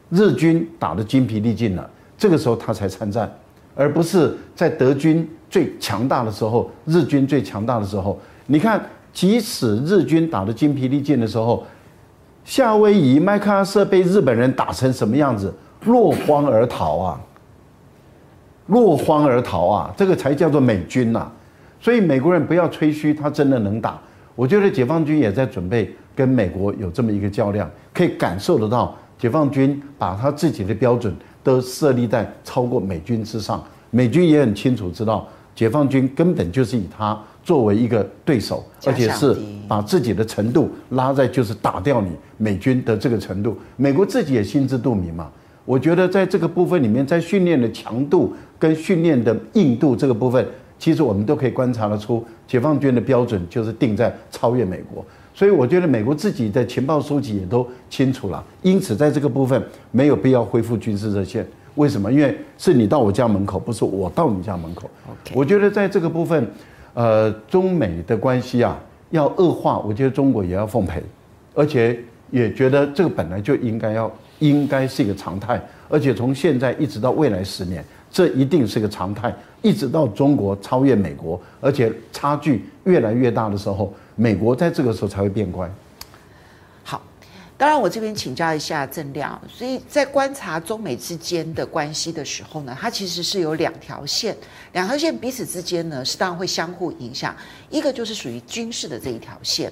[0.10, 3.32] 日军打得精疲力尽了，这个时候他才参战，
[3.74, 8.20] 而不是在德军最强大的时候，日军最强大的时候。
[8.52, 11.66] 你看，即使日军打得精疲力尽的时候，
[12.44, 15.54] 夏威夷麦克阿瑟被日本人打成什么样子？
[15.86, 17.22] 落荒而逃啊！
[18.68, 19.94] 落荒而逃啊！
[19.96, 21.32] 这个才叫做美军呐。
[21.80, 23.98] 所以美国人不要吹嘘他真的能打，
[24.36, 39.36] 我觉得解放军也在准备跟美国有这么一个较量，可以感受得到解放军把他自己的标准都设立在超过美军之上，美军也很清楚知道解放军根本就是以他作为一个对手，而且是
[39.68, 45.30] 把自己的程度拉在就是打掉你美军的这个程度，美国自己也心知肚明嘛。
[45.66, 50.46] 我觉得在这个部分里面，在训练的强度跟训练的硬度这个部分。
[50.80, 58.44] 其实我们都可以观察得出，解放军的标准就是定在超越美国，所以我觉得美国自己的情报收集也都清楚了。
[58.64, 61.46] 因此，在这个部分没有必要恢复军事热线。
[61.76, 62.12] 为什么？
[62.12, 64.90] 因为是你到我家门口，不是我到你家门口。
[65.36, 66.52] 我觉得在这个部分，
[66.94, 71.02] 呃，中美的关系啊要恶化，我觉得中国也要奉陪，
[71.54, 72.00] 而且
[72.30, 77.84] 也觉得这个本来就应该要应该是一个常态，而且从现在一直到未来十年。
[78.14, 85.66] 这一定是个常态，一直到中国超越美国，而且差距越来越大的时候，美国在这个时候才会变乖。
[87.62, 94.36] 当然我这边请教一下郑亮，所以在观察中美之间的关系的时候呢，它其实是有两条线，
[94.74, 97.36] 两条线彼此之间呢是当然会相互影响，
[97.70, 99.72] 一个就是属于军事的这一条线，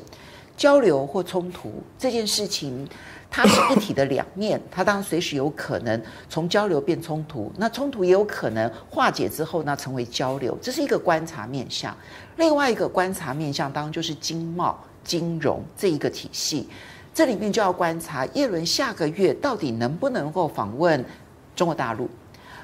[0.56, 2.88] 交流或冲突这件事情。
[3.32, 11.96] 它是一体的两面，它当然随时有可能从交流变冲突，那冲突也有可能化解之后呢成为交流，这是一个观察面向。
[12.38, 16.68] 另外一个观察面向当然就是经贸、金融这一个体系，
[17.20, 21.04] 这里面就要观察叶伦下个月到底能不能够访问
[21.54, 22.10] 中国大陆，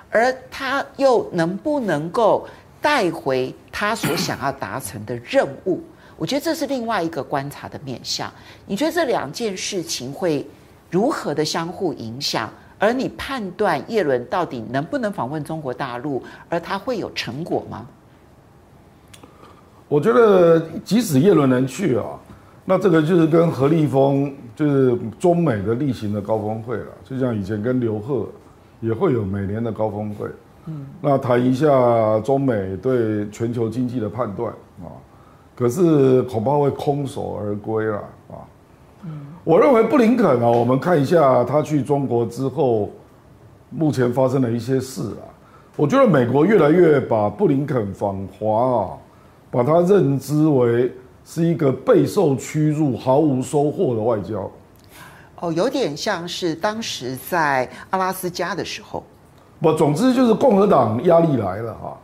[0.09, 2.47] 而他又能不能够
[2.79, 5.83] 带回他所想要达成的任务。
[6.15, 8.31] 我觉得这是另外一个观察的面向。
[8.65, 10.47] 你觉得这两件事情会
[10.89, 12.49] 如何的相互影响？
[12.79, 17.85] 而你判断叶伦到底能不能访问中国大陆，而他会有成果吗？
[19.89, 22.05] 我觉得即使叶伦能去啊，
[22.65, 28.27] 那这个就是跟何立峰就是中美的例行的高峰会了，就像以前跟刘鹤
[28.81, 30.27] 也会有每年的高峰会。
[30.65, 34.51] 嗯，那谈一下中美对全球经济的判断
[34.81, 34.89] 啊。
[35.55, 37.97] 可是恐怕会空手而归了
[38.29, 38.43] 啊！
[39.05, 42.89] 嗯我认为布林肯啊，我们看一下他去中国之后，
[43.69, 45.23] 目前发生的一些事啊。
[45.77, 48.89] 我觉得美国越来越把布林肯访华啊，
[49.51, 50.91] 把他认知为
[51.25, 54.49] 是一个备受屈辱、毫无收获的外交。
[55.39, 59.03] 哦，有点像是当时在阿拉斯加的时候。
[59.59, 61.97] 不，总之就是共和党压力来了哈。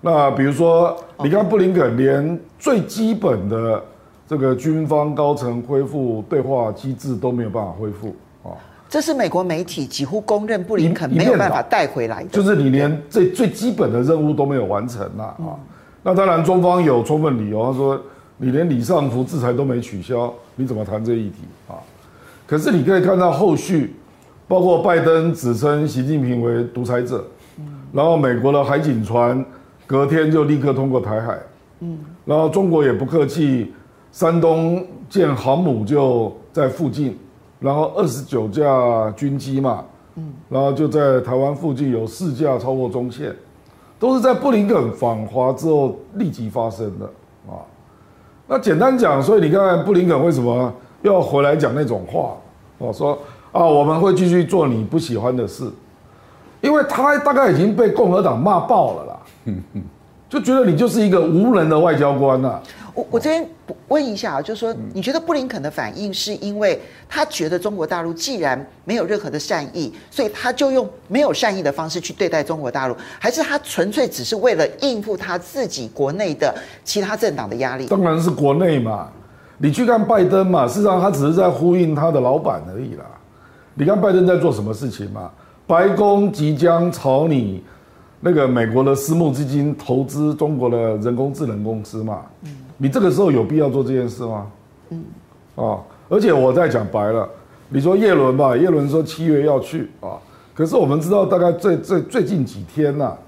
[0.00, 3.82] 那比如说，你看布林肯连最基本的
[4.26, 8.56] 这个军方高层恢复对话机制都没有办法恢复啊！
[8.88, 15.58] 这是美国媒体几乎公认布林肯没有办法带回来的，就是你连最最基本的任务都没有完成了啊！
[16.02, 18.00] 那当然，中方有充分理由，他说
[18.42, 21.36] 你连李尚福制裁都没取消，你怎么谈这一题
[21.68, 21.76] 啊？
[22.46, 23.94] 可是你可以看到后续，
[24.48, 27.22] 包括拜登指称习近平为独裁者，
[27.92, 29.44] 然后美国的海警船。
[29.86, 31.36] 隔天就立刻通过台海，
[31.80, 33.74] 嗯，然后中国也不客气，
[34.12, 37.18] 山东舰航母就在附近，
[37.58, 43.34] 然后二十九架军机嘛，嗯，然后就在台湾附近有四架超过中线，
[43.98, 47.10] 都是在布林肯访华之后立即发生的啊。
[48.52, 50.72] 那简单讲，所以你看布林肯为什么
[51.02, 52.36] 要回来讲那种话？
[52.78, 53.16] 我，说
[53.52, 55.70] 啊，我们会继续做你不喜欢的事，
[56.60, 59.16] 因为他大概已经被共和党骂爆了啦。
[60.28, 62.62] 就觉得你就是一个无能的外交官呐、啊。
[62.94, 63.48] 我我这边
[63.88, 77.86] 问一下啊，就是说，你觉得布林肯的反应是因为他觉得中国大陆既然没有任何的善意，所以他就用没有善意的方式去对待中国大陆，还是他纯粹只是为了应付他自己国内的其他政党的压力？
[77.86, 79.08] 当然是国内嘛，
[79.58, 83.04] 你去看拜登嘛，事实上他只是在呼应他的老板而已啦。
[83.74, 85.30] 你看拜登在做什么事情嘛？
[85.66, 87.62] 白宫即将朝你
[88.18, 92.22] 那个美国的私募基金投资中国的人工智能公司嘛。
[92.82, 94.46] 你这个时候有必要做这件事吗？
[94.88, 95.04] 嗯，
[95.54, 95.76] 啊，
[96.08, 97.28] 而且我再讲白了，
[97.68, 100.16] 你说叶伦吧，叶伦说七月要去啊，
[100.54, 103.18] 可是我们知道大概最最最近几天呐、啊，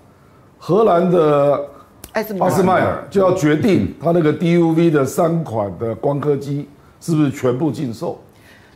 [0.59, 1.69] 荷兰的
[2.15, 6.67] 阿斯麦尔就要决定他那个 DUV 的三款的光刻机
[6.99, 8.19] 是不是全部禁售，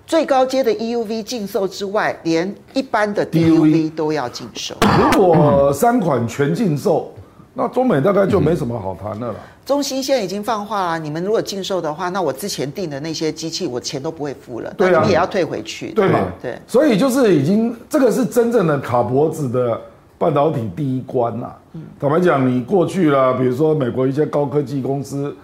[0.07, 4.75] 最高阶的 EUV 禁售之外，连一般的 DUV 都要禁售。
[5.01, 7.15] 如果三款全禁售，
[7.55, 9.35] 那中美大概就没什么好谈的了。
[9.67, 16.21] 中心现在已经放话了，你们如果禁售的话，那我之前订的那些机器，我钱都不会付了，对啊，你也要退回去，对吗？
[16.41, 19.77] 对，所以就是已经这个是真正的卡脖子的
[20.17, 21.53] 半导体第一关呐。
[21.99, 25.37] 坦白讲，你过去了，比如说美国一些高科技公司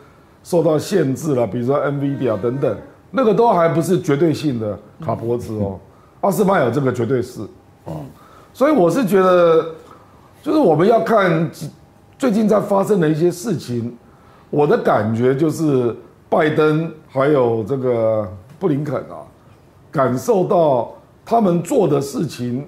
[0.45, 2.77] 受到限制了，比如说 NVIDIA 等等，
[3.11, 5.77] 那个都还不是绝对性的卡脖子哦。
[6.21, 7.43] 阿斯曼有这个绝对是
[7.87, 7.99] 啊，
[8.55, 9.67] 所以我是觉得，
[10.45, 11.51] 就是我们要看。
[12.19, 13.93] 最近在发生的一些事情，
[14.53, 15.97] 我的感觉就是
[16.29, 19.25] 拜登还有这个布林肯啊，
[19.91, 20.93] 感受到
[21.25, 22.67] 他们做的事情，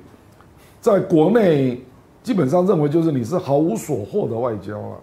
[0.81, 1.85] 在国内
[2.23, 4.97] 基本上认为就是你是毫无所获的外交啊，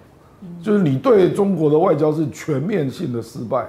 [0.63, 3.63] 就是你对中国的外交是全面性的失败，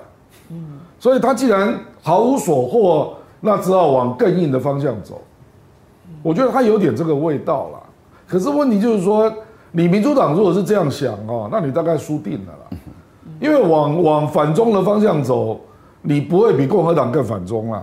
[0.98, 5.20] 所以他既然毫无所获，那只好往更硬的方向走，
[6.22, 7.82] 我觉得他有点这个味道了。
[8.26, 9.30] 可是问题就是说。
[9.74, 12.78] 你民主党如果是这样想哦，那你大概输定了啦，
[13.42, 15.60] 因为往往反中的方向走，
[16.00, 17.82] 你不会比共和党更反中啦。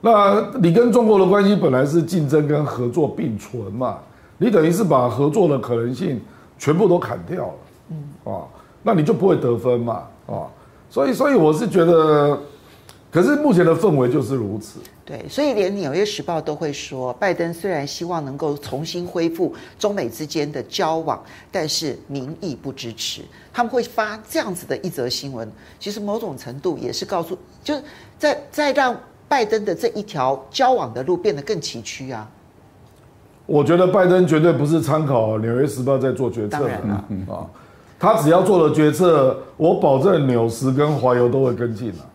[0.00, 3.98] 那你跟中国的关系本来是竞争跟合作并存嘛，
[4.38, 6.20] 你等于是把合作的可能性
[6.56, 7.54] 全部都砍掉了，
[7.90, 8.42] 嗯啊，
[8.82, 10.46] 那你就不会得分嘛，啊，
[10.88, 12.38] 所以所以我是觉得。
[13.14, 14.80] 可是目前的氛围就是如此。
[15.04, 23.22] 对，所以连《纽约时报》都会说，拜登虽然希望能够重新恢复中美之间的交往，但是民意不支持。
[23.52, 25.48] 他们会发这样子的一则新闻，
[25.78, 27.82] 其实某种程度也是告诉，就是
[28.18, 28.98] 在在让
[29.28, 32.28] 拜登的这一条交往的路变得更崎岖啊。
[33.46, 36.74] 我觉得拜登绝对不是参考《纽约时报》在做决策的
[37.32, 37.46] 啊，
[37.96, 42.10] 他只要做了决策，我保证《纽时》跟《华油》都会跟进啊。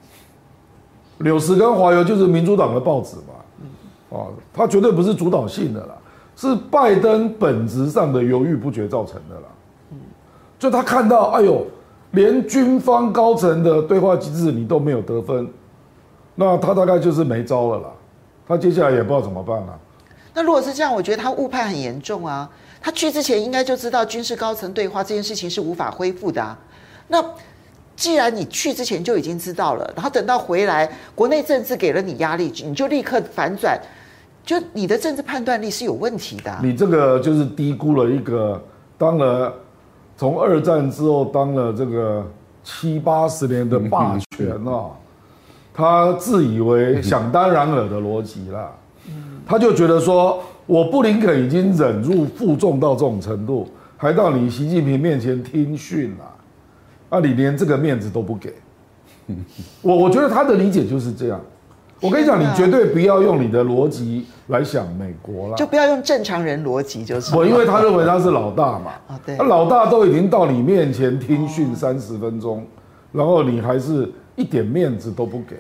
[1.20, 5.94] 纽时跟华油就是民主党的报纸嘛，啊，它绝对不是主导性的啦，
[6.36, 9.42] 是拜登本质上的犹豫不决造成的啦。
[10.58, 11.68] 就他看到，哎呦，
[12.12, 15.46] 连军方高层的对话机制你都没有得分，
[16.36, 17.90] 那他大概就是没招了啦。
[18.48, 19.80] 他接下来也不知道怎么办了。
[20.34, 22.50] 那如果是这样，我觉得他误判很严重啊。
[22.82, 26.58] 他去之前应该就知道军事高层对话这件事情是无法恢复的啊。
[27.10, 27.22] 那。
[28.00, 33.78] 既然你去之前就已经知道了，然后等到回来，国内政治给了你压力，你就立刻反转，
[34.46, 36.60] 就你的政治判断力是有问题的。
[36.64, 38.64] 你这个就是低估了一个
[38.98, 39.54] 当了
[40.16, 42.26] 从二战之后当了这个
[42.64, 44.92] 七八十年的霸权啊，
[45.74, 48.72] 他自以为想当然尔的逻辑啦，
[49.46, 56.24] 他就觉得说我布林肯已经忍辱负重到这种程度，还到你习近平面前听训了。
[56.24, 56.29] 啊，
[57.20, 58.54] 你连这个面子都不给，
[59.82, 61.42] 我我觉得他的理解就是这样。
[62.02, 67.36] 我跟你讲，你绝对不要用你的逻辑来想美国了，就不要用正常人逻辑就是。
[67.36, 72.66] 我因为他认为他是老大嘛， 啊老大都已经到你面前听训三十分钟，
[73.12, 75.58] 然后你还是一点面子都不给，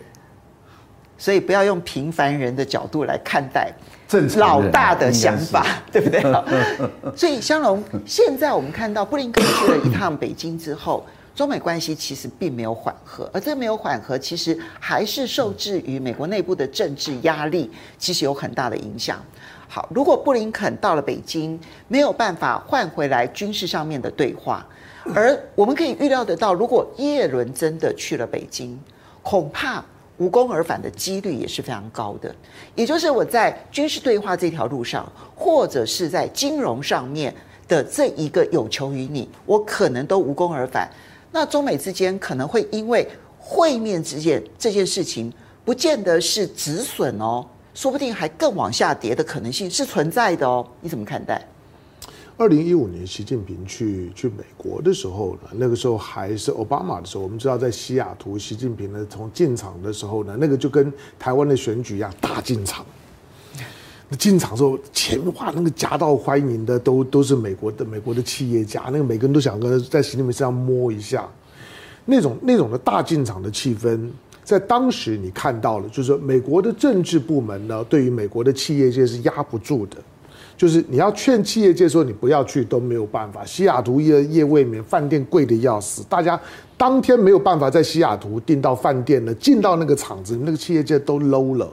[1.17, 3.73] 所以不要用平凡人的角度来看待
[4.37, 6.21] 老大的想法，对不对？
[7.17, 11.05] 所以香龙，现在我们看到布林肯去了一趟北京之后。
[11.39, 19.23] 中美关系其实并没有缓和，而这没有缓和，其实还是受制于美国内部的政治压力，其实有很大的影响。
[19.65, 24.67] 好，如果布林肯到了北京，没有办法换回来军事上面的对话，
[25.15, 28.77] 而我们可以预料得到，如果叶伦真的去了北京，
[29.23, 29.81] 恐怕
[30.17, 32.35] 无功而返的几率也是非常高的。
[32.75, 37.33] 也就是我在军事对话这条路上，或者是在金融上面
[37.65, 40.89] 的这一个有求于你，我可能都无功而返。
[41.31, 43.07] 那中美之间可能会因为
[43.37, 45.31] 会面之间这件事情，
[45.63, 50.65] 不见得是止损哦，说不定还更往下跌的可能性是存在的哦。
[50.81, 51.45] 你怎么看待？
[52.37, 62.85] 二零一五年习近平去去美国的时候呢，那个时候还是奥巴马的时候，我们知道在西雅图，习近平呢从进场的时候呢，那个就跟台湾的选举一样，大进场。
[64.17, 71.29] 进场之后，前哇，那个夹道欢迎的都都是美国的美国的企业家，那个每个人都想跟在习近平身上摸一下，
[72.05, 74.09] 那种那种的大进场的气氛，
[74.43, 79.97] 在当时你看到了，就是说美国的政治部门呢，对于美国的企业界是压不住的，
[80.57, 83.45] 就是你要劝企业界说你不要去都没有办法。
[83.45, 86.39] 西雅图夜夜未眠，饭店贵的要死，大家
[86.75, 91.71] 当天没有办法在西雅图订到饭店了，进到那个场子，那个企业界都 low 了。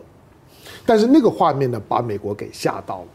[0.86, 3.06] 但是那个画面呢，把美国给吓到了。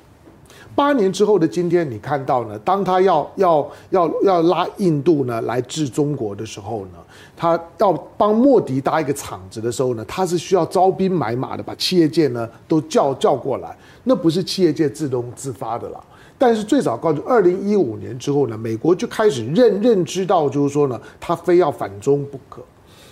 [0.74, 6.92] 八年之后的今天，你看到呢，当他要要要要拉印度呢来治中国的时候呢，
[7.36, 13.76] 他要帮莫迪搭一个场子的时候呢，他是需要招兵买马的，把企业界呢都叫叫过来。
[14.06, 16.02] 那不是企业界自动自发的了。
[16.38, 22.62] 但是最早告诉，二零一五年之后呢，美国就开始认认知到，就是说呢，他非要反中不可。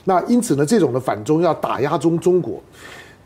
[0.05, 2.61] 那因此呢，这种的反中要打压中中国。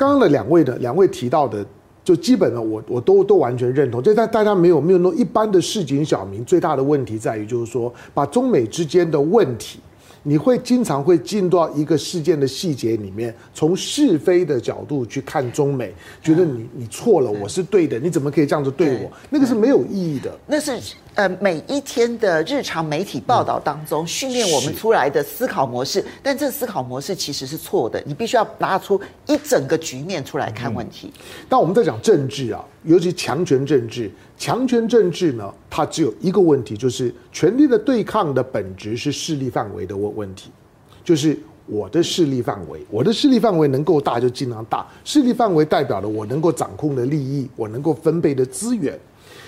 [0.04, 1.66] 刚刚的两位的两位提到的，
[2.04, 4.04] 就基本的我我都都完全认同。
[4.04, 9.80] 这大大家没有没有弄一般的市井小民，最大的问题在于就是说，把中美之间的问题。
[10.24, 19.12] 你会经常会进到一个事件的细节里面，从是非的角度去看中美，觉得你你错了，我是对的，你怎么可以这样子对我？
[19.30, 20.34] 那个是没有意义的。
[20.48, 20.80] 那是
[21.16, 28.02] 呃每一天的日常媒体报道当中训练我们出来的思考模式，但这思考模式其实是错的。
[28.06, 31.12] 你必须要拿出一整个局面出来看问题。
[31.50, 34.10] 当我们在讲政治啊，尤其强权政治。
[34.44, 40.52] 强权政治呢，它只有一个问题，就是权力的对抗的本质是势力范围的问问题，
[41.02, 49.00] 就是我的势力范围，我的势力范围能够大就尽量大，势力范围代表了我能够掌控的利益，我能够分配的资源，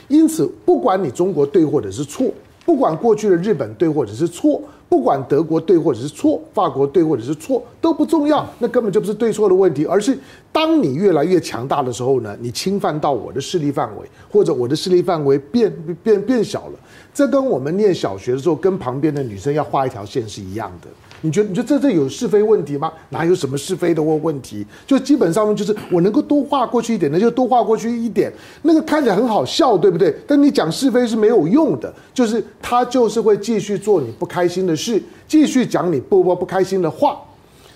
[0.08, 2.32] 因此不管你中国对或者是错，
[2.66, 4.62] 不管过去的日本对或者是错。
[4.96, 10.18] 不管德国对或者是错，法国对或者是错都不重要，那根本就不是对错的问题，而是
[10.54, 15.70] 当你越来越强大的时候呢，你侵犯到我的势力范围，或者我的势力范围变
[16.02, 16.80] 变变小了，
[17.14, 20.88] 这跟我们念小学的时候跟旁边的女生要画一条线是一样的。
[21.22, 22.92] 你觉得你觉得这这有是非问题吗？
[23.10, 24.66] 哪有什么是非的问问题？
[24.86, 28.32] 就基本上面就是我能够多画过去一点，那就多画过去一点。
[28.64, 30.16] 那个看起来很好笑，对不对？
[30.28, 37.20] 但你讲是非是没有用的，就是他就是会继续做你不开心的事，继续讲你不不不开心的话。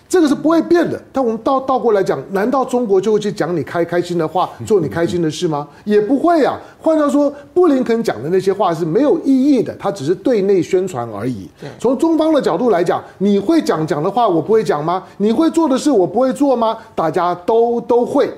[0.09, 5.67] 这个是不会变的，但我们倒倒过来讲，难道中国就会去讲你开开心的话，做你开心的事吗？
[5.85, 6.57] 也不会呀、啊。
[6.81, 11.47] 换句话说，布林肯讲的那些话是没有意义的，他只是对内宣传而已。
[11.77, 15.03] 从中方的角度来讲，你会讲讲的话，我不会讲吗？
[15.17, 16.75] 你会做的事，我不会做吗？
[16.95, 18.33] 大家都都会。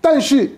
[0.00, 0.48] 但是，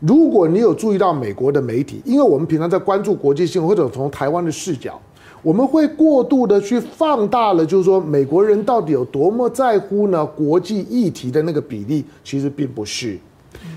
[0.00, 5.00] 如果你有注意到美国的媒体，因为我们平常在关注国际新闻，或者从台湾的视角。
[5.42, 10.24] 我们会过度的去放大了，就是说美国人到底有多么在乎呢？
[10.24, 13.18] 国际议题的那个比例其实并不是。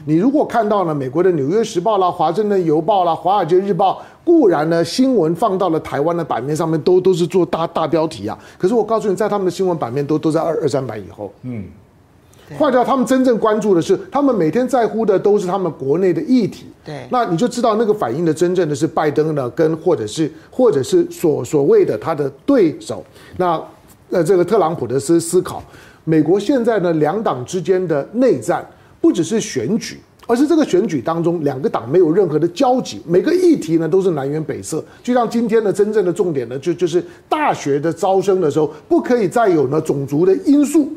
[0.06, 3.94] 你如果看到了美国的《纽约时报》啦、《华盛顿邮报》啦、《华尔街日报》，
[4.24, 8.38] 固然呢新闻放到了台湾的版面上面，都都是做大大标题啊。
[8.58, 11.32] 可是我告诉你，在他们的新闻版面都都在二二三版以后。
[11.42, 11.66] 嗯。
[12.58, 16.66] 换掉，他们真正关注的是，他们每天在乎的都是他们国内的议题。
[16.86, 23.04] 对，那你就知道那个反映的真正的是拜登呢，跟或者是或者是所所谓的他的对手。
[23.38, 23.60] 那
[24.12, 25.64] 呃，这个特朗普的思思考，
[26.04, 28.64] 美国现在呢两党之间的内战
[29.02, 34.84] 不只是选举，而是这个选举当中两个党没有任何的交集，每个议题呢都是南辕北辙。
[35.02, 40.94] 就像今天的真正的重点呢，就就是大学的招生的时候，不可以再有呢种族的因素。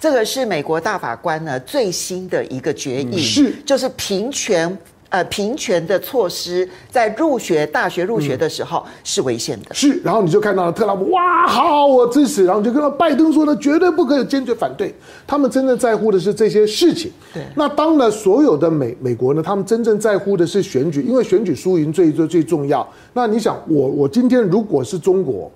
[0.00, 4.78] 这个是美国大法官呢最新的一个决议，是就是平权
[5.10, 9.74] 呃平权的措施，在入学大学入学的时候是违宪的。
[9.74, 14.94] 是，然后你就看到了特朗普，哇，好，我支持，然后就跟到拜登说呢，绝对不可以坚决反对。
[15.26, 17.12] 他们真正在乎的是这些事情。
[17.34, 22.88] 对，那当然，所有的美美国呢，他们真正在乎的是选举，因为选举输赢最最最重要。
[23.12, 25.52] 那你想，我我今天如果是中国，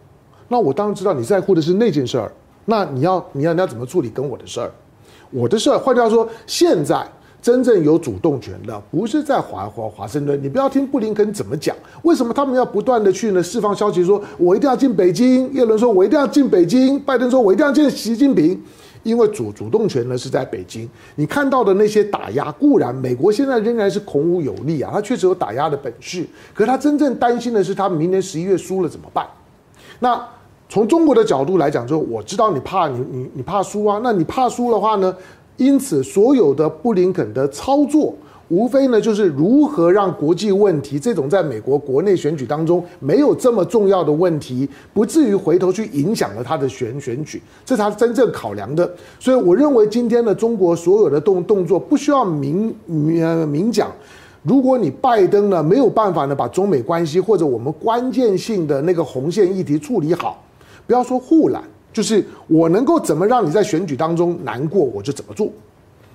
[0.48, 2.30] 那我当然知道你在乎的是那件事儿。
[2.64, 4.70] 那你要你要你要怎么处理跟我的事儿？
[5.30, 7.04] 我的事儿，换句话说，现在
[7.42, 10.40] 真正有主动权的不是在华华华盛顿。
[10.40, 15.52] 你不要听布林肯怎么讲，为什么他们要不断的去呢释放消息说，我一定要进北京？
[15.52, 17.00] 叶伦说，我一定要进北京。
[17.00, 18.62] 拜登说，我一定要见习近平。
[19.02, 20.88] 因为主主动权呢是在北京。
[21.16, 26.24] 你看到的那些打压，固然美国现在仍然是孔武有力啊，他确实有打压的本事。
[26.54, 29.26] 可是他真正担心的是，他明年十一月输了怎么办？
[29.98, 30.26] 那。
[30.74, 35.16] 从中国的角度来讲，就我知道你怕你你你怕输啊，那你怕输的话呢？
[35.56, 38.12] 因此，所有的布林肯的操作，
[38.48, 48.92] 无非呢就是如何让国际问题这种在美国国内选举当中没有这么重要的问题，不至于回头去影响了他的选选举，这才是真正考量的。
[49.20, 53.92] 所以我认为今天的中国所有的动动作不需要明明明讲。
[54.42, 60.42] 如果你拜登呢没有办法呢把中美关系或者我们关键性的那个红线议题处理好，
[60.86, 61.62] 不要说护栏，
[61.92, 65.48] 就是我能够怎么让你在选举当中难过，我就怎么做。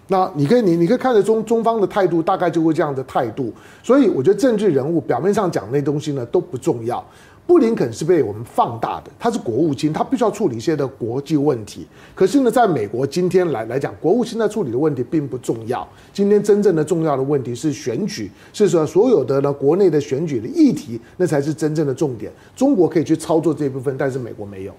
[0.07, 3.53] 那你可以，你你可以看着中中方的态度，大概就会这样的态度。
[3.83, 7.03] 所以我觉得政治人物表面上讲那东西呢都不重要。
[7.49, 11.87] 布林肯是被我们放大的，他是国务卿，他必须要处理一些的国际问题。
[12.13, 15.87] 可是呢，在美国今天来来讲，国务卿在处理的问题并不重要。
[16.13, 22.31] 今天真正的重要的问题是选举，是说所有的呢国内的选举的议题，那才是真正的重点。
[22.55, 24.73] 中国可以去操作这部分，但是美国没有。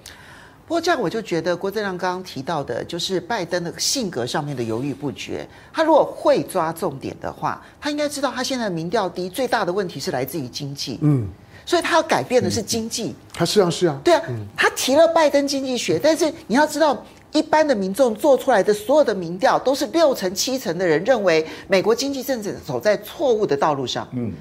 [0.68, 5.44] 不过这样我就觉得郭正亮刚刚提到的，就是拜登的性格上面的犹豫不决。
[5.72, 11.00] 他如果会抓重点的话，他应该知道他现在民调低，最大的问题是来自于经济。
[11.02, 11.26] 嗯。
[11.70, 14.22] 所以他要改变的是经济，他是啊是啊，对啊，
[14.56, 17.00] 他提了拜登经济学，但是你要知道，
[17.30, 24.04] 一般的民众做出来的所有的民调都是六成七成的人认为美国经济政策走在错误的道路上。
[24.14, 24.32] 嗯，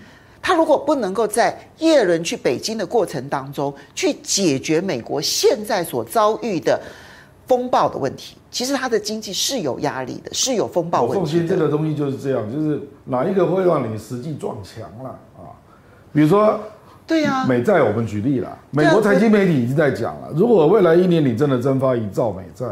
[0.41, 6.81] 他如果不能够在耶伦去北京的过程当中去解决美国现在所遭遇的
[7.45, 11.19] 风暴的问题，其实他的经济是有压力的，是有风暴问题的。
[11.19, 15.53] 我奉行这个东西就是这样，就是哪一个会让你实际撞墙了啊？
[16.11, 16.59] 比如说。
[17.09, 22.67] 对呀、啊，美债我们举例了，美国财经媒体已经在讲了，如果未来一年你真的增发一兆美债，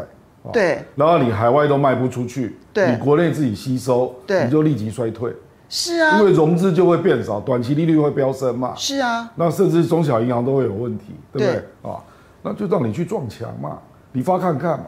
[0.52, 5.34] 对，然后你海外都卖不出去，对，你国内自己吸收，对，你就立即衰退，
[5.68, 11.90] 是啊，因为融资就会变少，短期利率会飙升嘛，是啊，那甚至中小银行都会有问题，对不对？
[11.90, 11.98] 啊？
[12.40, 13.76] 那就让你去撞墙嘛，
[14.12, 14.86] 你发看看嘛，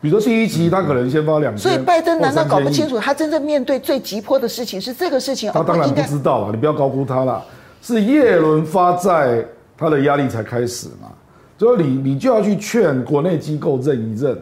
[0.00, 5.52] 比如说第一期他可能先发两千，所以拜登难道搞不清楚他真正面对最急迫的事情是这个事情？
[5.52, 7.40] 他当然不知道了，你不要高估他了。
[7.80, 9.44] 是叶伦发债，
[9.76, 11.10] 他的压力才开始嘛，
[11.58, 14.38] 所以你你就要去劝国内机构认一认，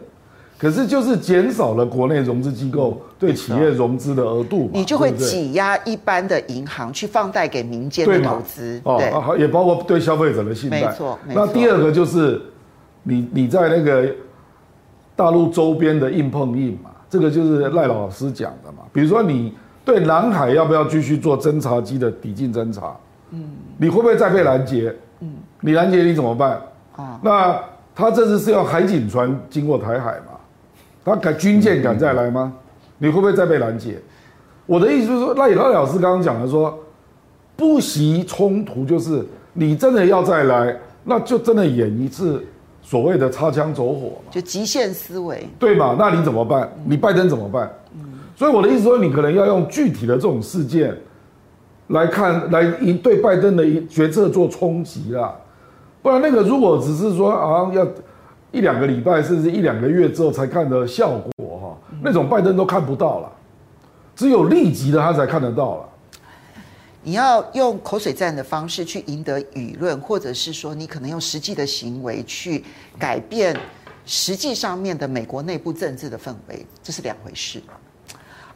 [0.57, 11.17] 可是就是减少了国内融资机构对企业融资的额度，你就会挤压一般的银行去放贷给民间的投资，哦，啊，也包括对消费者的信贷，没错。
[11.27, 12.41] 那第二个就是
[13.03, 14.13] 你你在那个
[15.15, 19.53] 大陆周边的硬碰硬嘛，这个就是赖老师讲的嘛，比如说你
[19.85, 22.93] 对南海要不要继续做侦察机的抵近侦察？
[23.31, 23.43] 嗯，
[23.77, 24.93] 你会不会再被拦截？
[25.21, 25.29] 嗯，
[25.61, 26.61] 你拦截你怎么办？
[26.95, 27.59] 啊，那
[27.95, 30.37] 他这次是要海警船经过台海嘛？
[31.03, 32.53] 他敢军舰敢再来吗？
[32.97, 33.97] 你会不会再被拦截？
[34.65, 36.77] 我的意思就是说，赖老师刚刚讲的说，
[37.55, 42.43] 不惜冲突，就是你真的要再来，那就真的演一次
[42.81, 45.95] 所谓的擦枪走火嘛，就极限思维，对嘛？
[45.97, 46.69] 那你怎么办？
[46.85, 47.71] 你拜登怎么办？
[47.95, 50.95] 嗯，所以我的意思说，你可能要用具体的这种事件。
[51.89, 55.35] 来看，来以对拜登的决策做冲击啦，
[56.01, 57.85] 不然那个如果只是说啊，要
[58.51, 63.31] 一两个礼拜甚至一两个月之后才看的效果哈，那种拜登都看不到了，
[64.15, 65.85] 只有立即的他才看得到了。
[67.01, 72.63] 你要用口水战的方式去赢得舆论，或者是说你可能用实际的行为去
[72.99, 73.55] 改变
[74.05, 77.61] 实际上面的美国内部政治的氛围，这是两回事。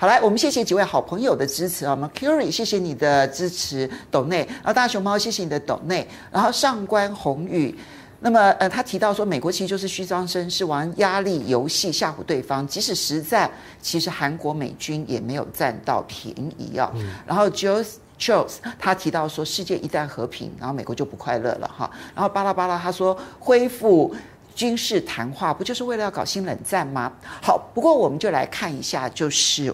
[0.04, 7.74] 好，来，我们谢谢几位好朋友的支持啊，Mercury，谢谢你的支持，斗内，然后大熊猫，谢谢你的斗内，然后上官宏宇，
[8.20, 13.49] 那么呃，他提到说，美国其实就是虚张声势，玩压力游戏吓唬对方，即使实战，
[13.82, 16.91] 其实韩国美军也没有占到便宜啊。
[16.95, 21.89] 嗯、然后 Charles 他提到说，世界一旦和平，然后美国就不快乐了哈。
[22.14, 24.14] 然后巴拉巴拉，他说恢复。
[24.56, 27.12] 军事谈话不就是为了要搞新冷战吗？
[27.41, 29.74] 好，不过我们就来看一下，就是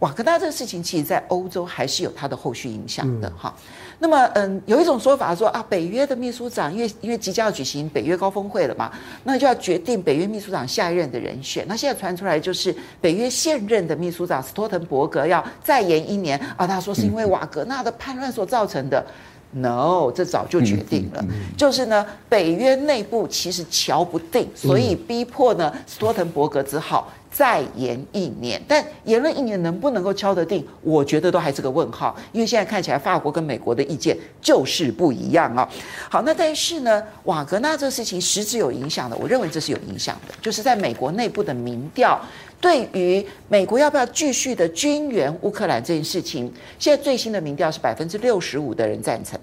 [0.00, 3.52] 瓦格纳这个事情，其实在欧洲还是有它的后续影响的哈。
[3.98, 8.92] 那么，嗯，有一种说法说啊，北约的秘书长，因为因为即将要举行北约高峰会了嘛，
[9.24, 11.64] 那就要决定北约秘书长下一任的人选。
[11.66, 19.04] 那现在传出来就是北约现任的秘书长斯托滕伯格要再延一年啊，他说是因为瓦格纳的叛乱所造成的。
[19.50, 21.24] No，这早就决定了，
[21.56, 28.60] 就是呢，北约内部其实瞧不定，所以逼迫呢，斯托滕伯格只好再延一年。
[28.66, 35.68] 但延了一年能不能够敲得定，我觉得都还是个问号，因为现在看起来法国跟美国的意见就是不一样啊。
[36.10, 42.20] 好，那但是呢，瓦格纳这个事情实质有影响的，我认为这是有影响的，就是在美国内部的民调。
[42.60, 49.38] 对于美国要不要继续的军援乌克兰这件事情，现在最新的民调是百分之六十五的人赞成。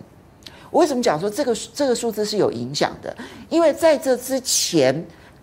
[0.69, 3.15] 我为什么讲说这个这个数字是有影响的？
[3.47, 4.93] 因为在这之前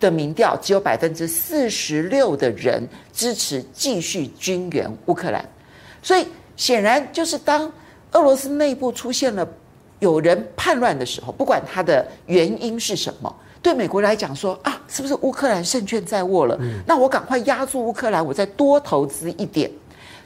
[0.03, 5.43] 的民调只有百分之四十六的人支持继续军援乌克兰，
[6.01, 6.27] 所以
[6.57, 7.71] 显然就是当
[8.11, 9.47] 俄罗斯内部出现了
[9.99, 16.59] 有人叛乱的时候，不管他的原因是什么，对美国来讲说啊，是不是乌克兰胜券在握了？
[16.85, 19.71] 那我赶快压住乌克兰，我再多投资一点。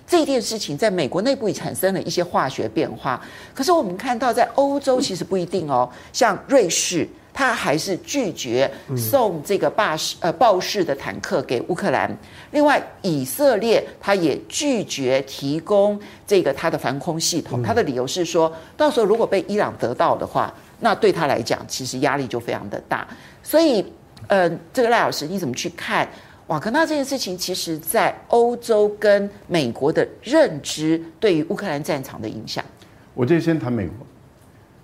[0.07, 3.21] 这件事情在美国内部也产生了一些化学变化。
[3.53, 7.07] 可是我们看到，在欧洲其实不一定哦，像瑞士。
[7.37, 8.67] 他还是拒绝
[8.97, 12.09] 送这个巴士呃豹式的坦克给乌克兰。
[12.49, 17.61] 另外，以色列他也拒绝提供这个他的防空系统。
[17.61, 23.07] 他的理由是说，到时候如果被伊朗得到的话，那对他来讲其实压力就非常的大。
[23.43, 23.85] 所以，
[24.25, 26.09] 呃，这个赖老师你怎么去看
[26.47, 27.37] 瓦格纳这件事情？
[27.37, 32.65] 其实，在欧洲跟美国的认知对于乌克兰战场的影响。
[33.13, 34.07] 我就先谈美国，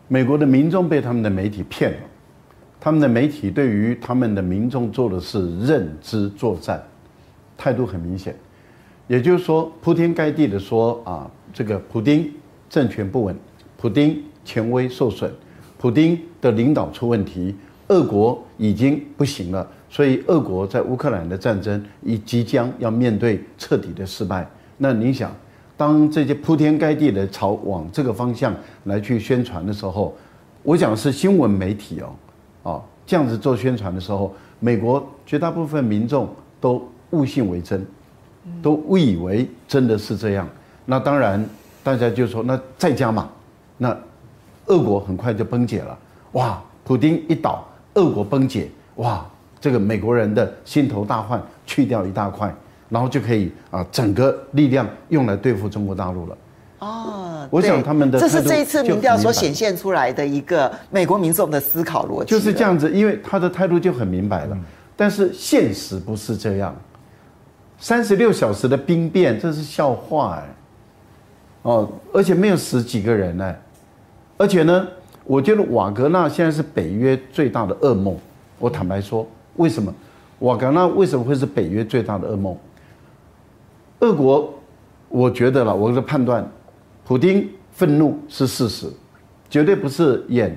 [0.07, 1.97] 美国的民众被他们的媒体骗了。
[2.83, 6.83] 他们的媒体对于他们的民众做的是认知作战，
[7.55, 8.35] 态度很明显，
[9.07, 12.29] 也就是说铺天盖地的说啊，这个普丁
[12.69, 13.33] 政权不稳，
[13.77, 15.31] 普丁权威受损，
[15.77, 17.55] 普丁的领导出问题，
[17.87, 24.45] 俄国已经不行了，所以俄国在乌克兰的战争已即将要面对彻底的失败。
[24.77, 25.33] 那你想，
[25.77, 28.53] 当这些铺天盖地的朝往这个方向
[28.83, 30.13] 来去宣传的时候，
[30.63, 32.13] 我讲是新闻媒体哦。
[32.63, 36.27] 啊，这样子做宣传的时候，美国绝大部分民众
[36.59, 37.85] 都误信为真，
[38.61, 40.47] 都误以为真的是这样。
[40.85, 41.45] 那当然，
[41.83, 43.29] 大家就说那再加码，
[43.77, 43.95] 那
[44.67, 45.97] 俄国很快就崩解了。
[46.31, 49.25] 哇，普丁一倒，俄国崩解，哇，
[49.59, 52.53] 这个美国人的心头大患去掉一大块，
[52.89, 56.37] 然后就可以啊，整个力量用来对付中国大陆了。
[56.83, 64.57] 哦，我想他们的这是这一次民调所显现出来的一个美国民众的思考逻辑，就是这样子，因为他的态度就很明白了。
[64.97, 66.75] 但是现实不是这样，
[67.77, 70.55] 三十六小时的兵变，这是笑话哎。
[71.61, 73.55] 哦，而且没有死几个人呢，
[74.37, 74.85] 而且呢，
[75.23, 78.17] 我觉得瓦格纳现在是北约最大的噩梦。
[78.59, 79.25] 我坦白说，
[79.55, 79.93] 为什么
[80.39, 82.57] 瓦格纳为什么会是北约最大的噩梦？
[84.01, 84.53] 俄国，
[85.07, 86.45] 我觉得了，我的判断。
[87.05, 88.87] 普丁愤怒是事实，
[89.49, 90.55] 绝对不是演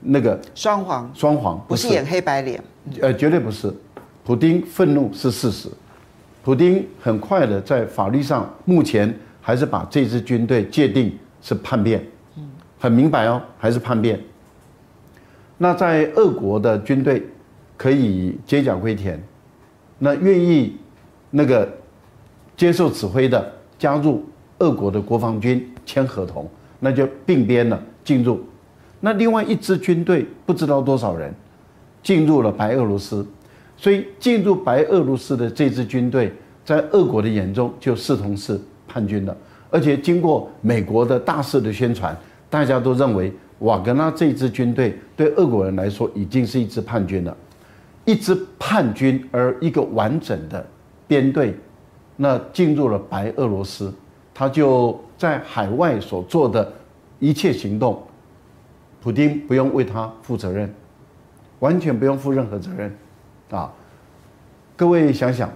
[0.00, 2.62] 那个双簧，双簧不是演黑白脸，
[3.00, 3.72] 呃，绝对不是。
[4.24, 5.68] 普丁愤怒是事实，
[6.44, 12.04] 普丁很快的在法律上目前还是把这支军队界定是叛变，
[12.78, 14.20] 很明白哦，还是叛变。
[15.58, 17.26] 那在俄国的军队
[17.76, 19.20] 可以接甲归田，
[19.98, 20.76] 那愿意
[21.30, 21.68] 那个
[22.56, 24.24] 接受指挥的加入
[24.62, 25.68] 俄国的国防军。
[25.84, 26.48] 签合同，
[26.78, 28.40] 那就并编了进入。
[29.00, 31.34] 那另外一支军队不知道多少人
[32.04, 33.26] 进入了白俄罗斯，
[33.76, 36.32] 所以进入白俄罗斯的这支军队，
[36.64, 39.36] 在俄国的眼中就视同是叛军了。
[39.70, 42.16] 而且经过美国的大肆的宣传，
[42.48, 47.36] 大家都认为瓦格纳这支军队对俄国人来说已经是一支叛军了。
[48.04, 50.64] 一支叛军而一个完整的
[51.08, 51.56] 编队，
[52.16, 53.92] 那进入了白俄罗斯。
[54.34, 56.72] 他就在海外所做的
[57.18, 58.02] 一切行动，
[59.00, 60.72] 普丁不用为他负责任，
[61.60, 62.96] 完全不用负任何责任，
[63.50, 63.72] 啊！
[64.74, 65.50] 各位想想，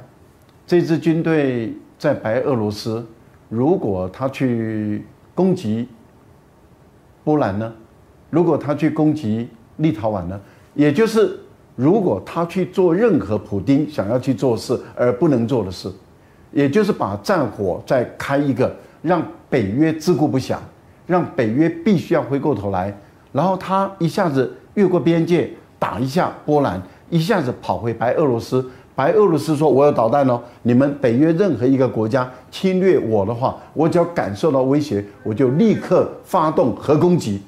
[0.67, 3.05] 这支军队在白俄罗斯，
[3.49, 5.05] 如果他去
[5.35, 5.89] 攻击
[7.25, 7.73] 波兰呢？
[8.31, 9.49] 如果他去攻击
[9.79, 10.41] 立陶宛呢？
[10.75, 11.41] 也就是
[11.75, 15.91] 如果他去做任何普丁想要去做事而不能做的事。
[16.53, 20.57] 也就是把战火再开一个，让北约自顾不暇，
[21.07, 22.95] 让北约必须要回过头来，
[23.33, 26.81] 然后他一下子越过边界打一下波兰，
[27.11, 37.43] 一下子跑回白俄罗斯，白俄罗斯说：“我有导弹哦，你们北约任何一个国家侵略我的话，我只要感受到威胁，我就立刻发动核攻击。”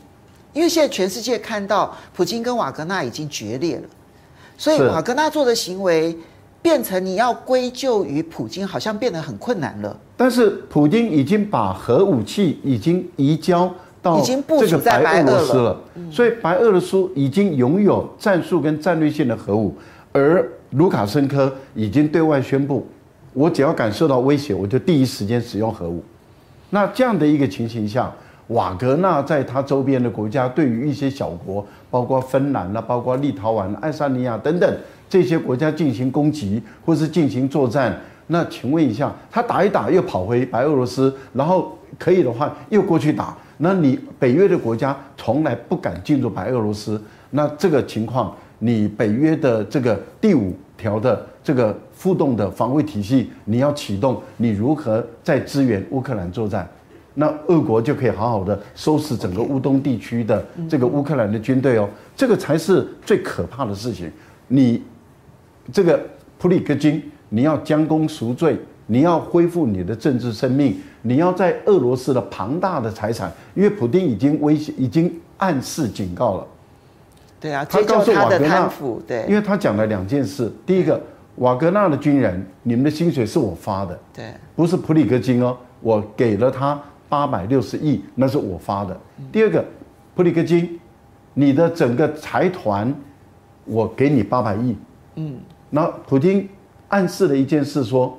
[0.52, 3.82] 因为现在全世界看到普京跟瓦格纳已经决裂了，
[4.56, 6.16] 所以瓦格纳做的行为。
[6.60, 9.96] 变成你要归咎于普京，好像变得很困难了。
[10.16, 15.80] 但是普京已经把核武器已经移交到这个白俄罗斯了，
[16.10, 19.74] 所以白俄罗斯已经拥有战术跟战略性的核武，
[20.12, 22.86] 而卢卡申科已经对外宣布，
[23.32, 26.02] 我只要感受到威胁，我就第一时间使用核武。
[26.70, 28.12] 那这样的一个情形下，
[28.48, 34.76] 瓦格纳在他周边的国家，对于一些小国，包括芬兰啦，包括立陶宛、爱沙尼亚等等。
[35.08, 47.00] 这些国家进行攻击或是进行作战，那请问一下，他打一打又跑回白俄罗斯，然后可以的话又过去打，那你北约的国家从来不敢进入白俄罗斯，
[47.30, 56.68] 那这个情况，你北约的这个第五条的这个互动的防卫体系，你要启动，你如何再支援乌克兰作战？
[57.14, 64.08] 那俄国就可以好好的收拾整个乌东地区的这个乌克兰的军队哦，这个才是最可怕的事情。
[64.46, 64.80] 你
[65.72, 66.00] 这个
[66.38, 68.56] 普里戈金，你要将功赎罪，
[68.86, 76.46] 你要恢复你的政治生命，你要在俄罗斯的庞大的财产，因为普丁已经威胁，已经暗示警告了。
[77.40, 78.70] 对啊，他告诉瓦格纳，
[79.06, 80.50] 对，因为他讲了两件事。
[80.66, 81.00] 第一个，
[81.36, 88.98] 瓦格纳的军人，你们的薪水是我发的，对，不是普里戈金哦，我给了他八百六十亿，那是我发的。
[89.30, 89.64] 第二个，
[90.16, 90.80] 普里戈金，
[91.34, 92.92] 你的整个财团，
[93.64, 94.76] 我给你八百亿。
[95.14, 95.36] 嗯，
[95.70, 96.48] 那普京
[96.88, 98.18] 暗示了一件事，说，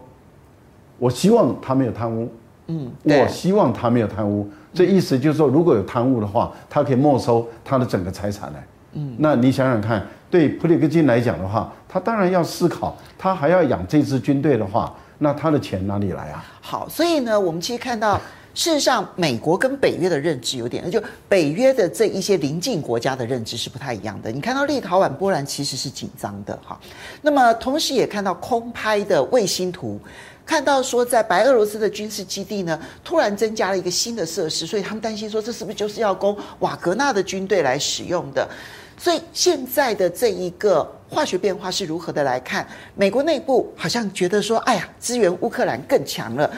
[0.97, 2.31] 我希望他没有贪污。
[2.67, 4.47] 嗯，我希望他没有贪污。
[4.71, 8.63] 这意思就是说，如果有贪污的话，他可以没收他的整个财产来。
[8.93, 16.45] 嗯，那你想想看，对普里戈金来讲的话，他当然要思考，他还要养这支军队的话，那他的钱哪里来啊？
[16.61, 18.19] 好，所以呢，我们其实看到，
[18.55, 24.31] 事实上，美国跟北约的认知有点，就北约的这一些邻近国家的认知是不太一样的。
[24.31, 26.79] 你看到立陶宛、波兰其实是紧张的哈，
[27.21, 29.99] 那么同时也看到空拍的卫星图。
[30.45, 38.49] 看到说，在白俄罗斯的军事基地呢，突然增加了一个新的设施，所以他们担心说，这是不是就是要供瓦格纳的军队来使用的？
[38.97, 42.67] 所以现在的这一个化学变化是如何的来看？
[42.95, 46.49] 美国内部好像觉得说，哎呀，支援乌克兰更强了，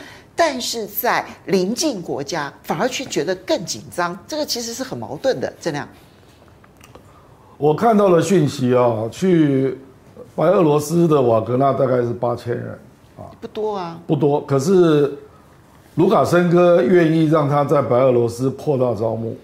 [0.44, 5.54] 但是在邻近国家反而却觉得更紧张，这个其实是很矛盾的。
[5.62, 5.88] 这样，
[7.60, 9.78] 我看到了讯息啊，去
[10.36, 12.72] 白俄罗斯的瓦格纳大概是八千人
[13.20, 13.30] 啊。
[13.40, 14.42] 不多啊，不多。
[14.42, 15.16] 可是
[15.94, 19.38] 卢卡申科愿意让他在白俄罗斯扩大招募，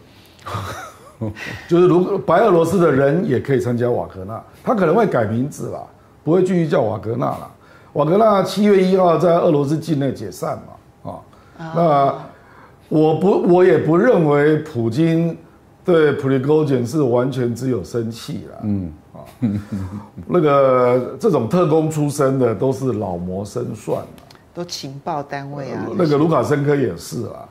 [1.70, 5.80] 就是如白俄罗斯的人也可以参加瓦格纳，他可能会改名字啦，
[6.24, 7.52] 不会继续叫瓦格纳了。
[7.94, 10.74] 瓦格纳七月一号在俄罗斯境内解散嘛，
[11.58, 12.16] 啊，那
[12.90, 15.38] 我不，我也不认为普京
[15.84, 19.20] 对普里戈金是完全只有生气了，嗯啊。
[20.28, 24.02] 那个这种特工出身的都是老谋深算，
[24.54, 25.86] 都情报单位啊。
[25.98, 27.48] 那个卢卡申科也是啊，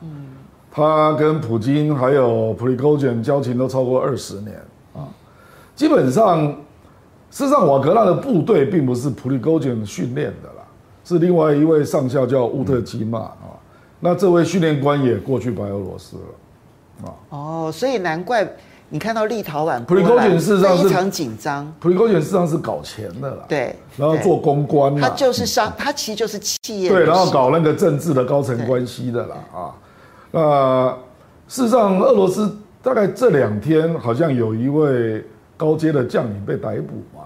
[0.71, 4.55] 他跟普京还有普里戈金交情都超过二十年
[4.95, 5.07] 啊。
[5.75, 6.47] 基本上，
[7.29, 10.63] 事实上瓦格纳的部队并不是普里戈金训练的啦，
[11.03, 13.46] 是另外一位上校叫乌特基嘛啊。
[13.99, 17.13] 那这位训练官也过去白俄罗斯了啊。
[17.29, 18.47] 哦，所以难怪。
[18.89, 21.69] 你看到立陶宛，普里戈金事实上是非常紧张。
[21.77, 29.75] 普里戈金事实上是搞钱的啦，对，然后做公关，他就是商，他其实就是企业，对，然后搞那个政治的高层关系的啦啊。
[30.31, 30.97] 那
[31.49, 32.49] 事实上，俄罗斯
[32.81, 35.21] 大概这两天好像有一位
[35.57, 37.25] 高阶的将领被逮捕嘛，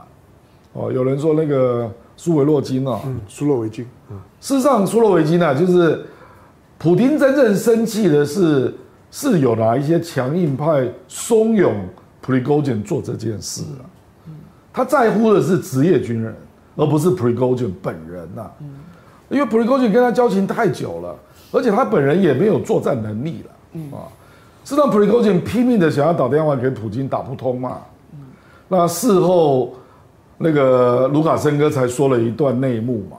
[0.73, 6.03] 哦，有人说那个苏维洛金啊，嗯，苏洛维金，嗯，事实上苏洛维金呢，就是
[6.81, 8.73] 普京真正生气的是。
[9.13, 11.73] 是有哪一些强硬派怂恿
[12.21, 13.83] 普里戈金做这件事啊？
[14.71, 16.33] 他在乎的是职业军人，
[16.77, 18.49] 而不是普里戈金本人呐。
[19.27, 21.13] 因为普里戈金跟他交情太久了，
[21.51, 24.07] 而且他本人也没有作战能力了啊。
[24.63, 27.79] 是让普里戈金拼命的想要打电话给普京，打不通嘛。
[28.69, 29.73] 那事后
[30.37, 33.17] 那个卢卡申科才说了一段内幕嘛。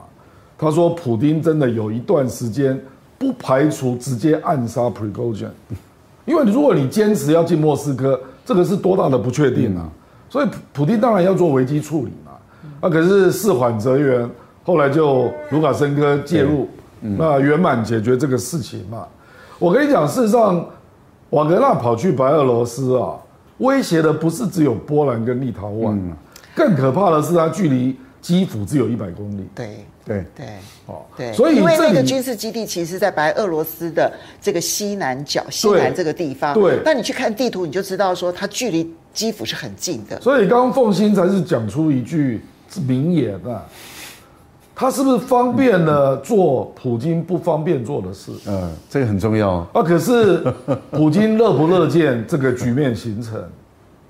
[0.57, 2.81] 他说普丁真的有一段时间。
[3.17, 5.47] 不排除直接暗杀普里戈金，
[6.25, 9.89] 因为如果你坚持要进莫斯科，这个是多大的不确定啊！
[10.29, 12.31] 所以普普丁当然要做危机处理嘛。
[12.81, 14.29] 那可是事缓则圆，
[14.63, 16.67] 后来就卢卡申科介入，
[16.99, 19.07] 那圆满解决这个事情嘛。
[19.59, 20.65] 我跟你讲，事实上，
[21.29, 23.15] 瓦格纳跑去白俄罗斯啊，
[23.59, 25.97] 威胁的不是只有波兰跟立陶宛，
[26.53, 29.47] 更可怕的是他距离基辅只有一百公里。
[29.55, 29.85] 对。
[30.05, 30.45] 对对
[30.85, 36.53] 哦，对，所以因为那个军事基地其实，在白俄罗斯的这个西南角、西南这个地方。
[36.53, 40.19] 对，那你去看地图，你就知道说它距离基辅是很近的。
[40.19, 42.41] 所以刚刚凤新才是讲出一句
[42.85, 43.63] 名言啊，
[44.75, 48.31] 他是不是方便了做普京不方便做的事？
[48.47, 49.81] 嗯，这个很重要啊。
[49.83, 50.43] 可是
[50.91, 53.41] 普京乐不乐见这个局面形成？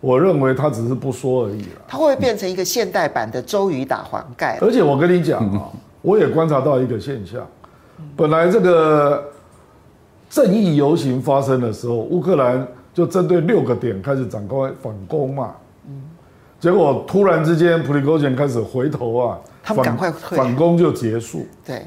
[0.03, 1.81] 我认为他只是不说而已了。
[1.87, 4.57] 他会不会变成一个现代版的周瑜打黄盖？
[4.59, 5.69] 而且我跟你讲啊，
[6.01, 7.47] 我也观察到一个现象，
[8.13, 9.23] 本来这个
[10.29, 15.53] 正义游行发生的时候，乌克兰就针对六个点开始展开反攻嘛。
[16.59, 21.47] 结果突然之间，普里戈金开始回头啊，他们赶快退，反攻就结束。
[21.65, 21.81] 对。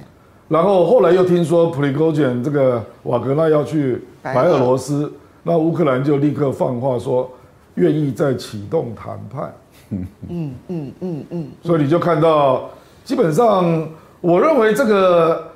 [0.49, 5.13] 然后后来又听说普里戈金这个瓦格纳要去白俄罗斯，
[5.43, 7.31] 那乌克兰就立刻放话说。
[7.77, 9.55] 愿意再启动谈判，
[9.91, 12.69] 嗯嗯嗯嗯嗯，所以你就看到，
[13.05, 13.89] 基本上，
[14.21, 15.51] 我认为这个，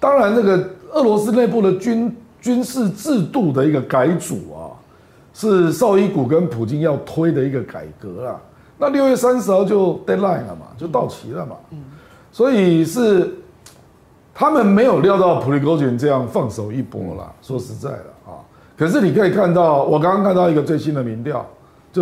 [0.00, 4.72] 当然，这个俄罗斯内部的军军事制度的一个改组啊，
[5.32, 8.40] 是绍伊古跟普京要推的一个改革啊。
[8.78, 11.56] 那六月三十号就 deadline 了嘛，就到期了嘛。
[12.32, 13.34] 所以是
[14.34, 17.32] 他们没有料到普里戈金这样放手一搏啦。
[17.40, 18.36] 说实在的啊，
[18.76, 21.46] 可是你可以看到，我刚刚看到一个最新的民调，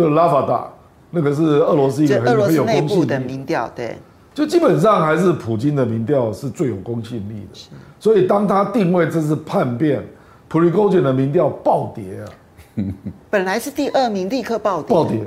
[0.01, 0.67] 就拉法达，
[1.11, 3.95] 那个是俄罗斯一个很有公信力的民调，对。
[4.33, 10.05] 就基本上还是普京的民调是最有公信力的，所以当他定位这次叛变，
[10.49, 12.27] 普里戈金的民调暴跌啊，
[13.29, 15.21] 本来是第二名，立刻暴跌，暴跌，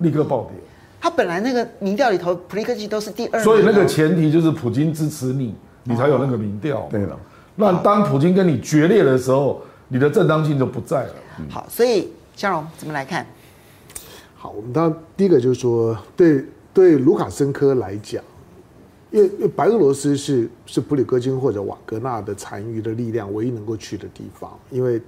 [0.00, 0.60] 立刻暴跌。
[1.00, 5.54] 他本来那个民调里头，普里戈金都是第二名，所以那个前提就是普京支持你，
[5.84, 6.86] 你才有那个民调。
[6.90, 7.18] 对了，
[7.56, 11.12] 那当普京跟你决裂的时候，你的正当性就不在了。
[11.48, 13.26] 好，所以香蓉怎么来看？
[14.42, 18.24] 好，我们当然第一个就是说，对对，卢卡申科来讲。
[19.10, 25.02] 因为因为白俄罗斯是是普里戈金或者瓦格纳的残余的力量唯一能够去的地方，因为因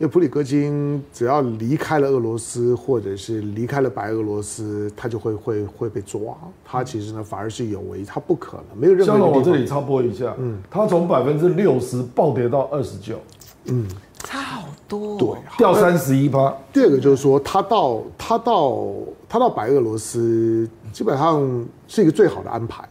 [0.00, 6.20] 为普里戈金只要离开了俄罗斯或者是离开了白俄罗斯，他就会会会被抓。
[6.64, 9.14] 他其实呢反而是有为，他不可能没有任何。
[9.14, 13.18] 像我这里插播一下，嗯，他从百分之六十暴跌到二十九，
[13.64, 13.88] 嗯，
[14.24, 16.52] 差好多，对，掉三十一趴。
[16.72, 18.82] 第二个就是说，他到他到
[19.28, 22.82] 他到白俄罗斯，基本上是一个最好的安排。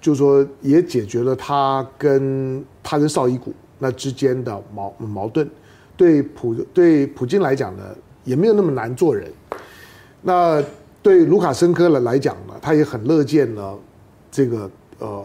[0.00, 5.46] 就是说，也解决了他跟他跟绍伊古那之间的矛矛盾，
[5.94, 7.82] 对普对普京来讲呢，
[8.24, 9.30] 也没有那么难做人。
[10.22, 10.62] 那
[11.02, 13.74] 对卢卡申科了来讲呢，他也很乐见呢，
[14.30, 15.22] 这个呃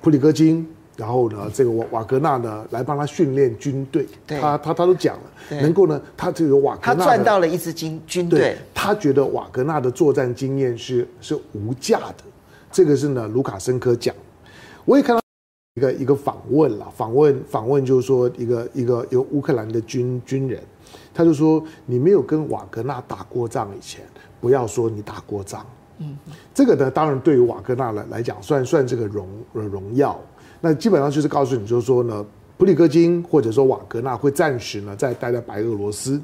[0.00, 0.66] 普里戈金，
[0.96, 4.06] 然后呢这个瓦瓦格纳呢来帮他训练军队。
[4.26, 5.22] 他他他都讲了，
[5.60, 12.24] 能够呢他这个瓦格纳他赚到了一支军军队，他觉得瓦格纳的作战经验是是无价的。
[12.70, 14.14] 这个是呢，卢卡申科讲，
[14.84, 15.22] 我也看到
[15.76, 20.60] 一个一个访问了，访问访问就是说一个一个由乌克兰的军军人，
[21.14, 24.04] 他就说，你没有跟瓦格纳打过仗以前，
[24.40, 25.64] 不要说你打过仗。
[25.98, 26.18] 嗯，
[26.52, 30.20] 这个呢，当然对于瓦格纳来来讲，算算这个荣荣耀。
[30.64, 32.24] 那基本上就是告诉你，就是说呢，
[32.56, 36.18] 普里戈金或者说瓦格纳会暂时呢再待在白俄罗斯。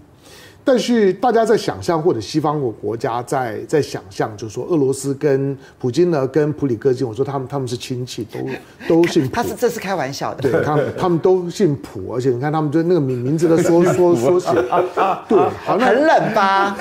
[0.63, 8.39] 但是大家在想象，或者西方国国家在在想象，就是说俄罗斯跟普京呢，跟普里戈金，我说他们他们是亲戚，都
[8.87, 9.35] 都姓普。
[9.35, 10.43] 他是这是开玩笑的。
[10.51, 14.53] 对，他们他们都姓普，而且你看他们就那个名名字的缩缩缩写，
[15.27, 16.77] 对，好，那很冷吧？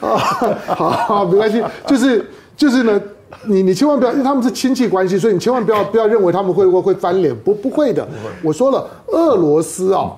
[0.66, 3.00] 好，好，没关系，就是就是呢，
[3.46, 8.06] 你你千万不要，因为他们是亲戚关系，所以你千万不要不要认为他们会会会翻脸，不不会的。
[8.42, 10.16] 我说了，俄罗斯啊。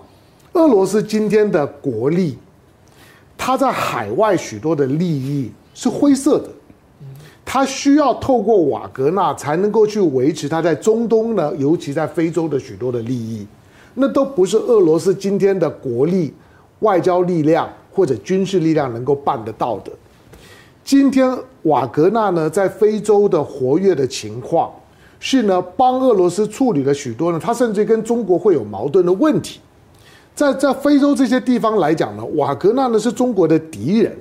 [0.53, 2.39] 俄罗斯今天的国力，
[3.37, 6.49] 它在海外许多的利益是灰色的，
[7.45, 13.47] 它需要透过瓦格纳才能够去维持它在中东呢，尤其在非洲的许多的利益，
[13.93, 16.33] 那都不是俄罗斯今天的国力、
[16.79, 19.93] 外交力量或者军事力量能够办得到的。
[20.87, 24.71] 今天瓦格纳呢，在非洲的活跃的情况，
[25.19, 29.59] 是呢帮俄罗斯处理了许多呢，他甚至跟中国会有矛盾的问题。
[30.33, 34.17] 在在非洲这些地方来讲呢，瓦格纳呢是中国的敌人，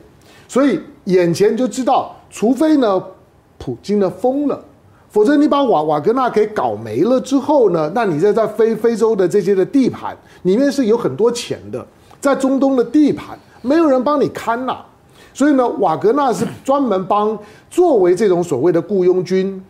[0.48, 3.00] 所以眼前就知道，除非呢
[3.60, 4.60] 普京呢疯了，
[5.12, 11.86] 否则你把瓦瓦格纳给搞没了之后呢，那你在在非非洲的这些的地盘里面是有很多钱的，
[12.20, 14.80] 在中东的地盘没有人帮你看呐，
[15.36, 17.38] 所以呢瓦格纳是专门帮
[17.70, 19.62] 作为这种所谓的雇佣军、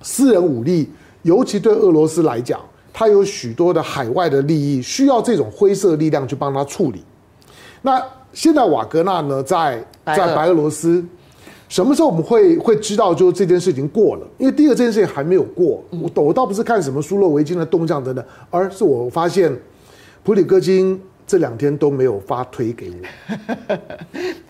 [0.00, 0.88] 私人武力，
[1.22, 2.58] 尤其对俄罗斯来讲。
[2.92, 7.02] 他有许多的海外的利益，需要这种灰色力量去帮他处理。
[7.82, 8.02] 那
[8.32, 11.02] 现在瓦格纳呢，在在白俄罗斯，
[11.68, 14.26] 什么时候我们会会知道，就这件事情过了？
[14.38, 19.56] 因为第一个这件事情还没有过，我我倒不是看什么苏洛维金的动向等等，而是我发现
[20.24, 21.00] 普里戈金
[21.30, 23.76] 这两天都没有发推给我。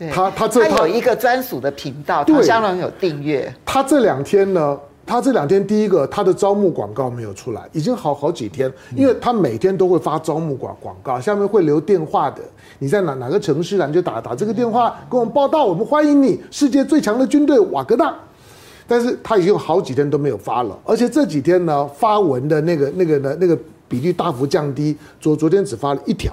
[0.11, 3.55] 他他这他有一个专属的频道，他相当有订阅。
[3.67, 4.81] 他这两天呢？
[5.05, 12.41] 他这两天第一个，他的招募广告没有出来，已经好好几天，因为他每天都会发招募广广告，下面会留电话的，
[12.79, 18.15] 你在哪哪个城市啊，你就打打这个电话跟我们报道，我们欢迎你，世界最强的军队瓦格纳。
[18.89, 26.33] 但是他已经有好几天都没有发了，而且这几天呢，发文的那个那个呢那个比例大幅降低，昨昨天只发了一条。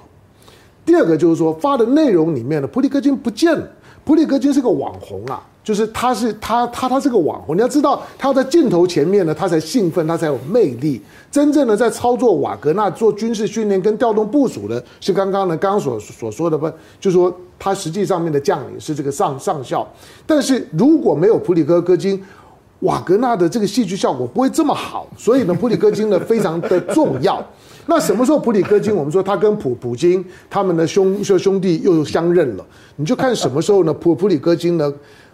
[0.88, 3.68] 第二个就是说发的内容里面呢，普里戈金不见了，
[4.04, 5.40] 普里戈金是个网红啊。
[5.68, 11.02] 就是他是他他他是个网红，你要知道他在镜头前面呢，他才兴奋，他才有魅力。
[11.30, 16.70] 真正的在操作瓦格纳做军事训练跟调动部署的，是刚刚呢刚刚所所说的不，
[17.02, 19.86] 就是说他实际上面的将领是这个上上校。
[20.26, 22.24] 但是如果没有普里戈戈金，
[22.80, 27.46] 瓦格纳的这个戏剧效果不会这么好，所以呢，普里戈金呢非常的重要。
[27.90, 28.94] 那什么时候普里戈金？
[28.94, 32.66] 我们说他跟普普京他们的兄兄兄弟又相认了，
[32.98, 33.94] 你就看什么时候呢？
[33.94, 34.94] 普普里戈金呢，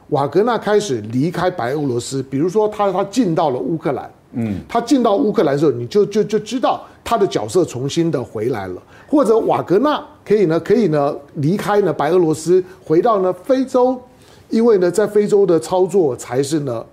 [0.10, 13.99] 瓦格纳开始离开白俄罗斯，比如说他他进到了乌克兰，嗯，他进到乌克兰的时候，你就就就知道他的角色重新的回来了，或者瓦格纳可以呢可以呢离开呢白俄罗斯，回到呢非洲，
[14.49, 16.86] 因为呢在非洲的操作才是呢。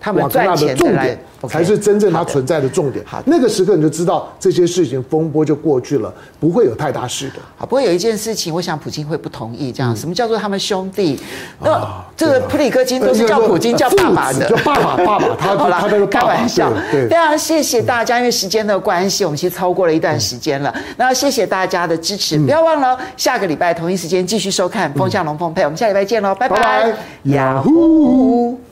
[0.00, 1.18] 他们赚钱的重点
[1.48, 3.04] 才是真正它存在的重点。
[3.06, 7.34] 好，那个时刻你就知道这些事情风波就过去了，不会有太大事的。
[7.56, 9.70] 好，不过有一件事情，我想普京会不同意。
[9.70, 11.18] 这样，什么叫做他们兄弟？
[11.60, 15.34] 那这个普里戈金都是叫普京叫爸爸的，叫爸爸爸爸。
[15.38, 16.72] 他好了，他那个开玩笑。
[16.90, 20.74] 对，非常谢谢大家，因为时间的关系，我们其实超过了一段时间了。
[20.96, 25.62] 那谢谢大家的支持，不要忘了下个礼拜同一时间继续收看《风向龙凤配》。
[25.64, 26.92] 我们下礼拜见喽，拜拜。
[27.24, 28.67] 雅虎。